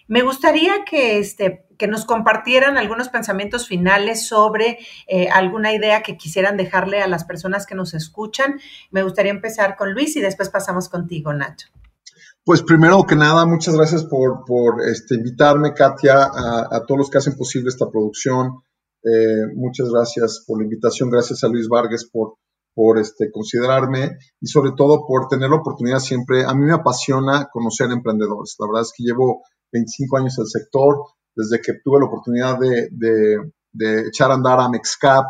Me 0.08 0.22
gustaría 0.22 0.86
que, 0.86 1.20
este, 1.20 1.66
que 1.78 1.88
nos 1.88 2.06
compartieran 2.06 2.78
algunos 2.78 3.10
pensamientos 3.10 3.68
finales 3.68 4.28
sobre 4.28 4.78
eh, 5.08 5.30
alguna 5.30 5.74
idea 5.74 6.04
que 6.04 6.18
quisieran 6.18 6.58
dejarle 6.58 7.02
a 7.02 7.08
las 7.08 7.26
personas 7.26 7.66
que 7.66 7.76
nos 7.76 7.94
escuchan. 7.94 8.60
Me 8.92 9.04
gustaría 9.04 9.32
empezar 9.32 9.76
con 9.76 9.94
Luis 9.94 10.16
y 10.16 10.22
después 10.22 10.50
pasamos 10.50 10.90
contigo, 10.90 11.34
Nacho. 11.34 11.68
Pues 12.44 12.62
primero 12.62 13.04
que 13.08 13.16
nada, 13.16 13.48
muchas 13.48 13.76
gracias 13.76 14.04
por, 14.04 14.44
este, 14.88 15.16
invitarme, 15.16 15.74
Katia, 15.74 16.26
a, 16.26 16.84
todos 16.86 17.00
los 17.00 17.10
que 17.10 17.18
hacen 17.18 17.36
posible 17.36 17.70
esta 17.70 17.90
producción. 17.90 18.62
Eh, 19.04 19.48
muchas 19.56 19.90
gracias 19.90 20.44
por 20.46 20.60
la 20.60 20.66
invitación, 20.66 21.10
gracias 21.10 21.44
a 21.44 21.48
Luis 21.48 21.68
Vargas 21.68 22.06
por, 22.06 22.36
por 22.76 23.00
este, 23.00 23.32
considerarme 23.32 24.18
y 24.40 24.46
sobre 24.46 24.74
todo 24.78 25.08
por 25.08 25.28
tener 25.28 25.50
la 25.50 25.56
oportunidad 25.56 25.98
siempre. 25.98 26.46
A 26.46 26.54
mí 26.54 26.66
me 26.66 26.74
apasiona 26.74 27.50
conocer 27.52 27.90
emprendedores. 27.92 28.56
La 28.60 28.68
verdad 28.68 28.84
es 28.84 28.94
que 28.96 29.04
llevo 29.04 29.42
25 29.76 30.18
años 30.18 30.38
el 30.40 30.48
sector, 30.48 30.98
desde 31.36 31.62
que 31.62 31.74
tuve 31.84 32.00
la 32.00 32.06
oportunidad 32.06 32.58
de, 32.60 34.08
echar 34.08 34.32
a 34.32 34.36
andar 34.36 34.60
a 34.60 34.70
Mexcap. 34.70 35.26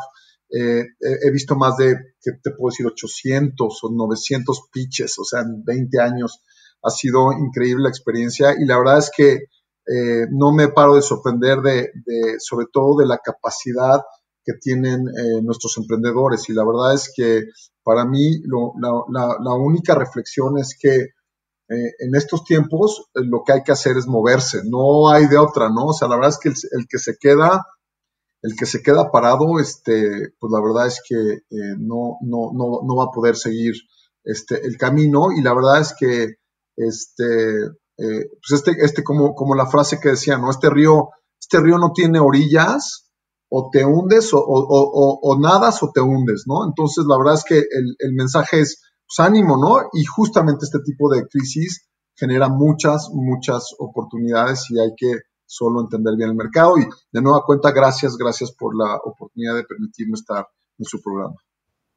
Eh, 0.50 0.86
he, 1.00 1.32
visto 1.32 1.56
más 1.56 1.78
de, 1.78 1.96
¿qué 2.22 2.34
te 2.44 2.52
puedo 2.52 2.72
decir?, 2.72 2.86
800 2.86 3.84
o 3.84 3.92
900 3.92 4.70
pitches, 4.72 5.18
o 5.20 5.26
sea, 5.26 5.42
en 5.42 5.64
20 5.64 6.00
años. 6.00 6.42
Ha 6.84 6.92
sido 6.92 7.32
increíble 7.34 7.84
la 7.84 7.90
experiencia 7.90 8.54
y 8.60 8.66
la 8.66 8.78
verdad 8.78 9.00
es 9.00 9.12
que 9.16 9.34
eh, 9.88 10.28
no 10.32 10.52
me 10.52 10.68
paro 10.70 10.96
de 10.96 11.02
sorprender 11.02 11.60
de, 11.62 11.92
sobre 12.40 12.68
todo 12.72 12.98
de 12.98 13.08
la 13.08 13.18
capacidad 13.18 14.02
que 14.44 14.54
tienen 14.54 15.08
eh, 15.08 15.42
nuestros 15.42 15.78
emprendedores. 15.78 16.48
Y 16.50 16.54
la 16.54 16.64
verdad 16.64 16.94
es 16.94 17.12
que 17.16 17.46
para 17.84 18.06
mí 18.06 18.42
la, 18.46 19.56
única 19.56 19.96
reflexión 19.96 20.58
es 20.60 20.78
que 20.80 21.10
eh, 21.68 21.94
en 22.00 22.16
estos 22.16 22.44
tiempos 22.44 23.10
eh, 23.16 23.22
lo 23.24 23.44
que 23.44 23.54
hay 23.54 23.64
que 23.64 23.72
hacer 23.72 23.98
es 23.98 24.08
moverse, 24.08 24.62
no 24.66 25.10
hay 25.10 25.28
de 25.28 25.38
otra, 25.38 25.70
¿no? 25.70 25.88
O 25.88 25.94
sea, 25.94 26.08
la 26.08 26.16
verdad 26.16 26.32
es 26.32 26.38
que 26.38 26.50
el, 26.50 26.88
que 26.88 27.00
se 27.00 27.18
queda, 27.20 27.66
el 28.42 28.56
que 28.56 28.66
se 28.66 28.84
queda 28.84 29.12
parado, 29.12 29.60
este, 29.60 30.34
pues 30.40 30.52
la 30.52 30.62
verdad 30.62 30.88
es 30.88 31.02
que 31.08 31.16
eh, 31.16 31.76
no, 31.80 32.18
no, 32.22 32.52
no, 32.54 32.82
no, 32.86 32.96
va 32.96 33.06
a 33.06 33.12
poder 33.12 33.36
seguir 33.36 33.74
este, 34.24 34.66
el 34.66 34.78
camino 34.78 35.32
y 35.36 35.42
la 35.42 35.54
verdad 35.54 35.82
es 35.82 35.96
que 35.98 36.36
este, 36.78 37.72
pues 37.98 38.52
este, 38.52 38.76
este 38.84 39.04
como, 39.04 39.34
como 39.34 39.56
la 39.56 39.66
frase 39.66 40.00
que 40.00 40.10
decía, 40.10 40.38
¿no? 40.38 40.52
Este 40.52 40.70
río, 40.70 41.10
este 41.40 41.60
río 41.60 41.78
no 41.78 41.94
tiene 41.94 42.20
orillas, 42.20 43.06
o 43.50 43.70
te 43.72 43.86
hundes 43.86 44.34
o, 44.34 44.40
o, 44.40 45.20
o, 45.22 45.40
nadas 45.40 45.82
o 45.84 45.92
te 45.94 46.02
hundes, 46.02 46.44
¿no? 46.46 46.66
Entonces, 46.66 47.06
la 47.08 47.18
verdad 47.18 47.36
es 47.36 47.44
que 47.44 47.58
el, 47.58 47.96
el 48.00 48.14
mensaje 48.14 48.60
es, 48.60 48.82
pues, 49.08 49.28
ánimo, 49.28 49.58
¿no? 49.58 49.90
Y 49.94 50.04
justamente 50.06 50.66
este 50.66 50.80
tipo 50.80 51.10
de 51.14 51.28
crisis 51.28 51.88
genera 52.16 52.50
muchas, 52.50 53.10
muchas 53.14 53.72
oportunidades 53.78 54.70
y 54.70 54.80
hay 54.80 54.92
que 54.96 55.20
solo 55.46 55.82
entender 55.82 56.16
bien 56.18 56.30
el 56.30 56.36
mercado. 56.36 56.78
Y 56.78 56.86
de 57.12 57.22
nueva 57.22 57.44
cuenta, 57.46 57.72
gracias, 57.72 58.18
gracias 58.18 58.52
por 58.52 58.76
la 58.76 58.96
oportunidad 59.04 59.56
de 59.56 59.64
permitirme 59.64 60.14
estar 60.14 60.48
en 60.78 60.86
su 60.86 61.02
programa. 61.02 61.36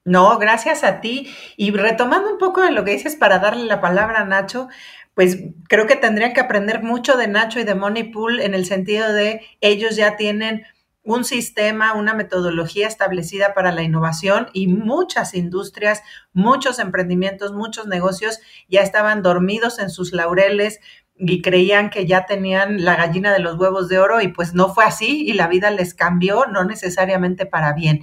No, 0.05 0.39
gracias 0.39 0.85
a 0.85 1.01
ti. 1.01 1.29
Y 1.57 1.71
retomando 1.71 2.33
un 2.33 2.39
poco 2.39 2.63
de 2.63 2.71
lo 2.71 2.85
que 2.85 2.93
dices 2.93 3.17
para 3.17 3.39
darle 3.39 3.65
la 3.65 3.81
palabra 3.81 4.21
a 4.21 4.25
Nacho, 4.25 4.69
pues 5.15 5.39
creo 5.69 5.87
que 5.87 5.97
tendría 5.97 6.33
que 6.33 6.41
aprender 6.41 6.83
mucho 6.83 7.17
de 7.17 7.29
Nacho 7.29 7.61
y 7.61 7.65
de 7.65 7.75
Moneypool 7.75 8.41
en 8.41 8.55
el 8.55 8.65
sentido 8.65 9.13
de 9.13 9.43
ellos 9.61 9.97
ya 9.97 10.17
tienen 10.17 10.63
un 11.09 11.25
sistema, 11.25 11.95
una 11.95 12.13
metodología 12.13 12.87
establecida 12.87 13.55
para 13.55 13.73
la 13.73 13.83
innovación 13.83 14.49
y 14.53 14.67
muchas 14.67 15.33
industrias, 15.33 16.03
muchos 16.35 16.79
emprendimientos, 16.79 17.55
muchos 17.55 17.87
negocios 17.87 18.41
ya 18.69 18.83
estaban 18.83 19.23
dormidos 19.23 19.79
en 19.79 19.89
sus 19.89 20.13
laureles 20.13 20.81
y 21.17 21.41
creían 21.41 21.89
que 21.89 22.05
ya 22.05 22.27
tenían 22.27 22.85
la 22.85 22.95
gallina 22.95 23.33
de 23.33 23.39
los 23.39 23.57
huevos 23.59 23.89
de 23.89 23.99
oro 23.99 24.21
y 24.21 24.29
pues 24.29 24.53
no 24.53 24.75
fue 24.75 24.85
así 24.85 25.25
y 25.27 25.33
la 25.33 25.49
vida 25.49 25.71
les 25.71 25.95
cambió, 25.95 26.45
no 26.45 26.65
necesariamente 26.65 27.47
para 27.47 27.73
bien. 27.73 28.03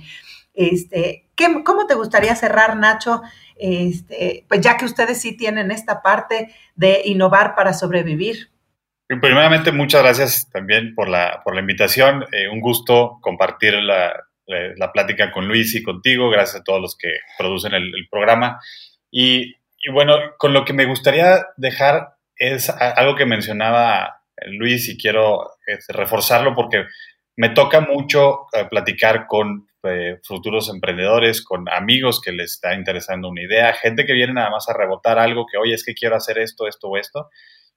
Este, 0.55 1.29
¿qué, 1.35 1.63
¿Cómo 1.63 1.85
te 1.85 1.93
gustaría 1.93 2.35
cerrar, 2.35 2.75
Nacho? 2.75 3.21
Este, 3.55 4.47
pues 4.49 4.61
ya 4.61 4.77
que 4.77 4.85
ustedes 4.85 5.21
sí 5.21 5.37
tienen 5.37 5.69
esta 5.69 6.01
parte 6.01 6.55
de 6.75 7.03
innovar 7.05 7.53
para 7.53 7.75
sobrevivir. 7.75 8.49
Primeramente, 9.07 9.71
muchas 9.71 10.01
gracias 10.01 10.49
también 10.51 10.95
por 10.95 11.09
la, 11.09 11.41
por 11.43 11.53
la 11.53 11.61
invitación. 11.61 12.25
Eh, 12.31 12.47
un 12.47 12.59
gusto 12.59 13.19
compartir 13.21 13.75
la, 13.75 14.25
la, 14.47 14.91
plática 14.91 15.31
con 15.31 15.47
Luis 15.47 15.75
y 15.75 15.83
contigo. 15.83 16.29
Gracias 16.29 16.61
a 16.61 16.63
todos 16.63 16.81
los 16.81 16.97
que 16.97 17.19
producen 17.37 17.73
el, 17.73 17.91
programa. 18.09 18.59
Y, 19.11 19.55
y, 19.77 19.91
bueno, 19.91 20.17
con 20.37 20.53
lo 20.53 20.65
que 20.65 20.73
me 20.73 20.85
gustaría 20.85 21.45
dejar 21.55 22.15
es 22.35 22.69
algo 22.69 23.15
que 23.15 23.25
mencionaba 23.25 24.23
Luis 24.47 24.89
y 24.89 24.97
quiero 24.97 25.51
este, 25.67 25.93
reforzarlo 25.93 26.55
porque 26.55 26.85
me 27.37 27.49
toca 27.49 27.81
mucho 27.81 28.47
eh, 28.53 28.65
platicar 28.69 29.27
con 29.27 29.67
eh, 29.83 30.19
futuros 30.23 30.69
emprendedores, 30.69 31.43
con 31.43 31.69
amigos 31.69 32.21
que 32.21 32.31
les 32.31 32.53
está 32.53 32.73
interesando 32.73 33.29
una 33.29 33.43
idea, 33.43 33.73
gente 33.73 34.05
que 34.05 34.13
viene 34.13 34.33
nada 34.33 34.49
más 34.49 34.67
a 34.67 34.73
rebotar 34.73 35.19
algo 35.19 35.45
que, 35.45 35.57
oye, 35.57 35.73
es 35.75 35.85
que 35.85 35.93
quiero 35.93 36.15
hacer 36.15 36.39
esto, 36.39 36.67
esto 36.67 36.87
o 36.87 36.97
esto. 36.97 37.29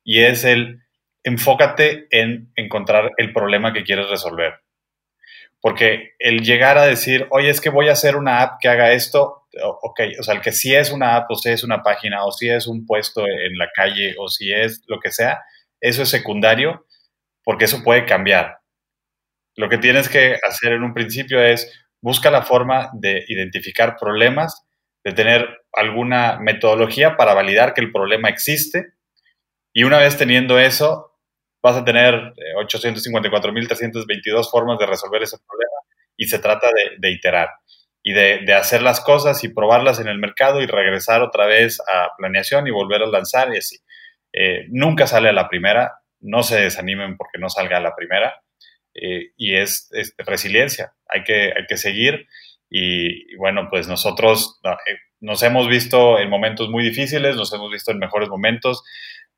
Y 0.04 0.20
es 0.22 0.44
el 0.44 0.80
enfócate 1.28 2.06
en 2.10 2.52
encontrar 2.56 3.12
el 3.16 3.32
problema 3.32 3.72
que 3.72 3.84
quieres 3.84 4.08
resolver. 4.08 4.54
Porque 5.60 6.12
el 6.18 6.42
llegar 6.42 6.78
a 6.78 6.86
decir, 6.86 7.26
oye, 7.30 7.50
es 7.50 7.60
que 7.60 7.70
voy 7.70 7.88
a 7.88 7.92
hacer 7.92 8.16
una 8.16 8.42
app 8.42 8.60
que 8.60 8.68
haga 8.68 8.92
esto, 8.92 9.46
ok, 9.82 10.00
o 10.20 10.22
sea, 10.22 10.34
el 10.34 10.40
que 10.40 10.52
si 10.52 10.74
es 10.74 10.90
una 10.92 11.16
app 11.16 11.30
o 11.30 11.34
si 11.34 11.50
es 11.50 11.64
una 11.64 11.82
página 11.82 12.24
o 12.24 12.30
si 12.30 12.48
es 12.48 12.66
un 12.66 12.86
puesto 12.86 13.26
en 13.26 13.58
la 13.58 13.68
calle 13.74 14.14
o 14.18 14.28
si 14.28 14.52
es 14.52 14.82
lo 14.86 15.00
que 15.00 15.10
sea, 15.10 15.40
eso 15.80 16.02
es 16.02 16.08
secundario 16.08 16.86
porque 17.44 17.64
eso 17.64 17.82
puede 17.82 18.04
cambiar. 18.04 18.58
Lo 19.56 19.68
que 19.68 19.78
tienes 19.78 20.08
que 20.08 20.38
hacer 20.46 20.72
en 20.72 20.84
un 20.84 20.94
principio 20.94 21.42
es 21.42 21.72
busca 22.00 22.30
la 22.30 22.42
forma 22.42 22.90
de 22.94 23.24
identificar 23.26 23.96
problemas, 23.98 24.64
de 25.04 25.12
tener 25.12 25.62
alguna 25.72 26.38
metodología 26.38 27.16
para 27.16 27.34
validar 27.34 27.74
que 27.74 27.80
el 27.80 27.90
problema 27.90 28.28
existe 28.28 28.92
y 29.72 29.84
una 29.84 29.98
vez 29.98 30.16
teniendo 30.16 30.58
eso, 30.58 31.07
vas 31.68 31.76
a 31.76 31.84
tener 31.84 32.14
854.322 32.56 34.40
eh, 34.40 34.48
formas 34.50 34.78
de 34.78 34.86
resolver 34.86 35.22
ese 35.22 35.36
problema 35.46 35.76
y 36.16 36.24
se 36.26 36.38
trata 36.38 36.68
de, 36.98 37.10
iterar 37.10 37.50
y 38.02 38.12
de, 38.12 38.52
hacer 38.54 38.80
las 38.80 39.00
cosas 39.00 39.44
y 39.44 39.50
probarlas 39.50 40.00
en 40.00 40.08
el 40.08 40.18
mercado 40.18 40.62
y 40.62 40.66
regresar 40.66 41.22
otra 41.22 41.46
vez 41.46 41.78
a 41.80 42.08
planeación 42.16 42.66
y 42.66 42.70
volver 42.70 43.02
a 43.02 43.06
lanzar 43.06 43.54
y 43.54 43.58
así. 43.58 43.76
Eh, 44.32 44.64
nunca 44.68 45.06
sale 45.06 45.28
a 45.28 45.32
la 45.32 45.48
primera, 45.48 45.92
no 46.20 46.42
se 46.42 46.60
desanimen 46.60 47.16
porque 47.16 47.38
no 47.38 47.50
salga 47.50 47.76
a 47.76 47.80
la 47.80 47.94
primera 47.94 48.42
eh, 48.94 49.32
y 49.36 49.56
es, 49.56 49.90
resiliencia, 50.16 50.94
hay 51.06 51.22
que, 51.22 51.52
hay 51.54 51.66
que 51.68 51.76
seguir 51.76 52.26
y, 52.70 53.34
bueno, 53.36 53.68
pues 53.70 53.88
nosotros 53.88 54.60
nos 55.20 55.42
hemos 55.42 55.68
visto 55.68 56.18
en 56.18 56.28
momentos 56.28 56.68
muy 56.68 56.84
difíciles, 56.84 57.36
nos 57.36 57.52
hemos 57.52 57.70
visto 57.70 57.92
en 57.92 57.98
mejores 57.98 58.28
momentos, 58.28 58.82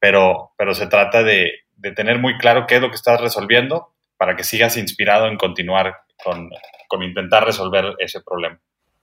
pero, 0.01 0.53
pero 0.57 0.75
se 0.75 0.87
trata 0.87 1.23
de, 1.23 1.53
de, 1.77 1.93
tener 1.93 2.19
muy 2.19 2.37
claro 2.39 2.67
qué 2.67 2.77
es 2.77 2.81
lo 2.81 2.89
que 2.89 2.97
estás 2.97 3.21
resolviendo 3.21 3.95
para 4.17 4.35
que 4.35 4.45
sigas 4.45 4.77
inspirado 4.77 5.27
en 5.29 5.37
continuar 5.37 5.95
con, 6.25 6.51
con 6.89 7.03
intentar 7.03 7.45
resolver 7.45 7.95
ese 7.99 8.21
problema. 8.21 8.59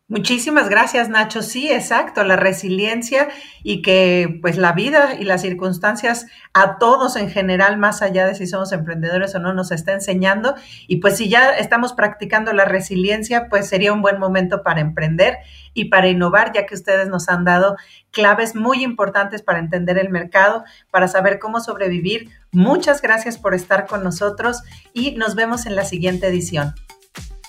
Muchísimas 0.09 0.69
gracias, 0.69 1.09
Nacho. 1.09 1.41
Sí, 1.41 1.69
exacto, 1.69 2.23
la 2.23 2.37
resiliencia 2.37 3.27
y 3.61 3.81
que 3.81 4.39
pues 4.41 4.55
la 4.55 4.71
vida 4.71 5.15
y 5.19 5.25
las 5.25 5.41
circunstancias 5.41 6.27
a 6.53 6.77
todos 6.77 7.17
en 7.17 7.29
general, 7.29 7.77
más 7.77 8.01
allá 8.01 8.25
de 8.25 8.33
si 8.33 8.47
somos 8.47 8.71
emprendedores 8.71 9.35
o 9.35 9.39
no, 9.39 9.53
nos 9.53 9.69
está 9.71 9.91
enseñando. 9.91 10.55
Y 10.87 10.97
pues 10.97 11.17
si 11.17 11.27
ya 11.27 11.49
estamos 11.57 11.91
practicando 11.91 12.53
la 12.53 12.63
resiliencia, 12.63 13.49
pues 13.49 13.67
sería 13.67 13.91
un 13.91 14.01
buen 14.01 14.17
momento 14.17 14.63
para 14.63 14.79
emprender 14.79 15.39
y 15.73 15.85
para 15.85 16.07
innovar, 16.07 16.53
ya 16.53 16.65
que 16.65 16.75
ustedes 16.75 17.09
nos 17.09 17.27
han 17.27 17.43
dado 17.43 17.75
claves 18.11 18.55
muy 18.55 18.83
importantes 18.85 19.41
para 19.41 19.59
entender 19.59 19.97
el 19.97 20.09
mercado, 20.09 20.63
para 20.89 21.09
saber 21.09 21.37
cómo 21.37 21.59
sobrevivir. 21.59 22.29
Muchas 22.53 23.01
gracias 23.01 23.37
por 23.37 23.53
estar 23.53 23.87
con 23.87 24.05
nosotros 24.05 24.63
y 24.93 25.11
nos 25.17 25.35
vemos 25.35 25.65
en 25.65 25.75
la 25.75 25.83
siguiente 25.83 26.27
edición. 26.27 26.75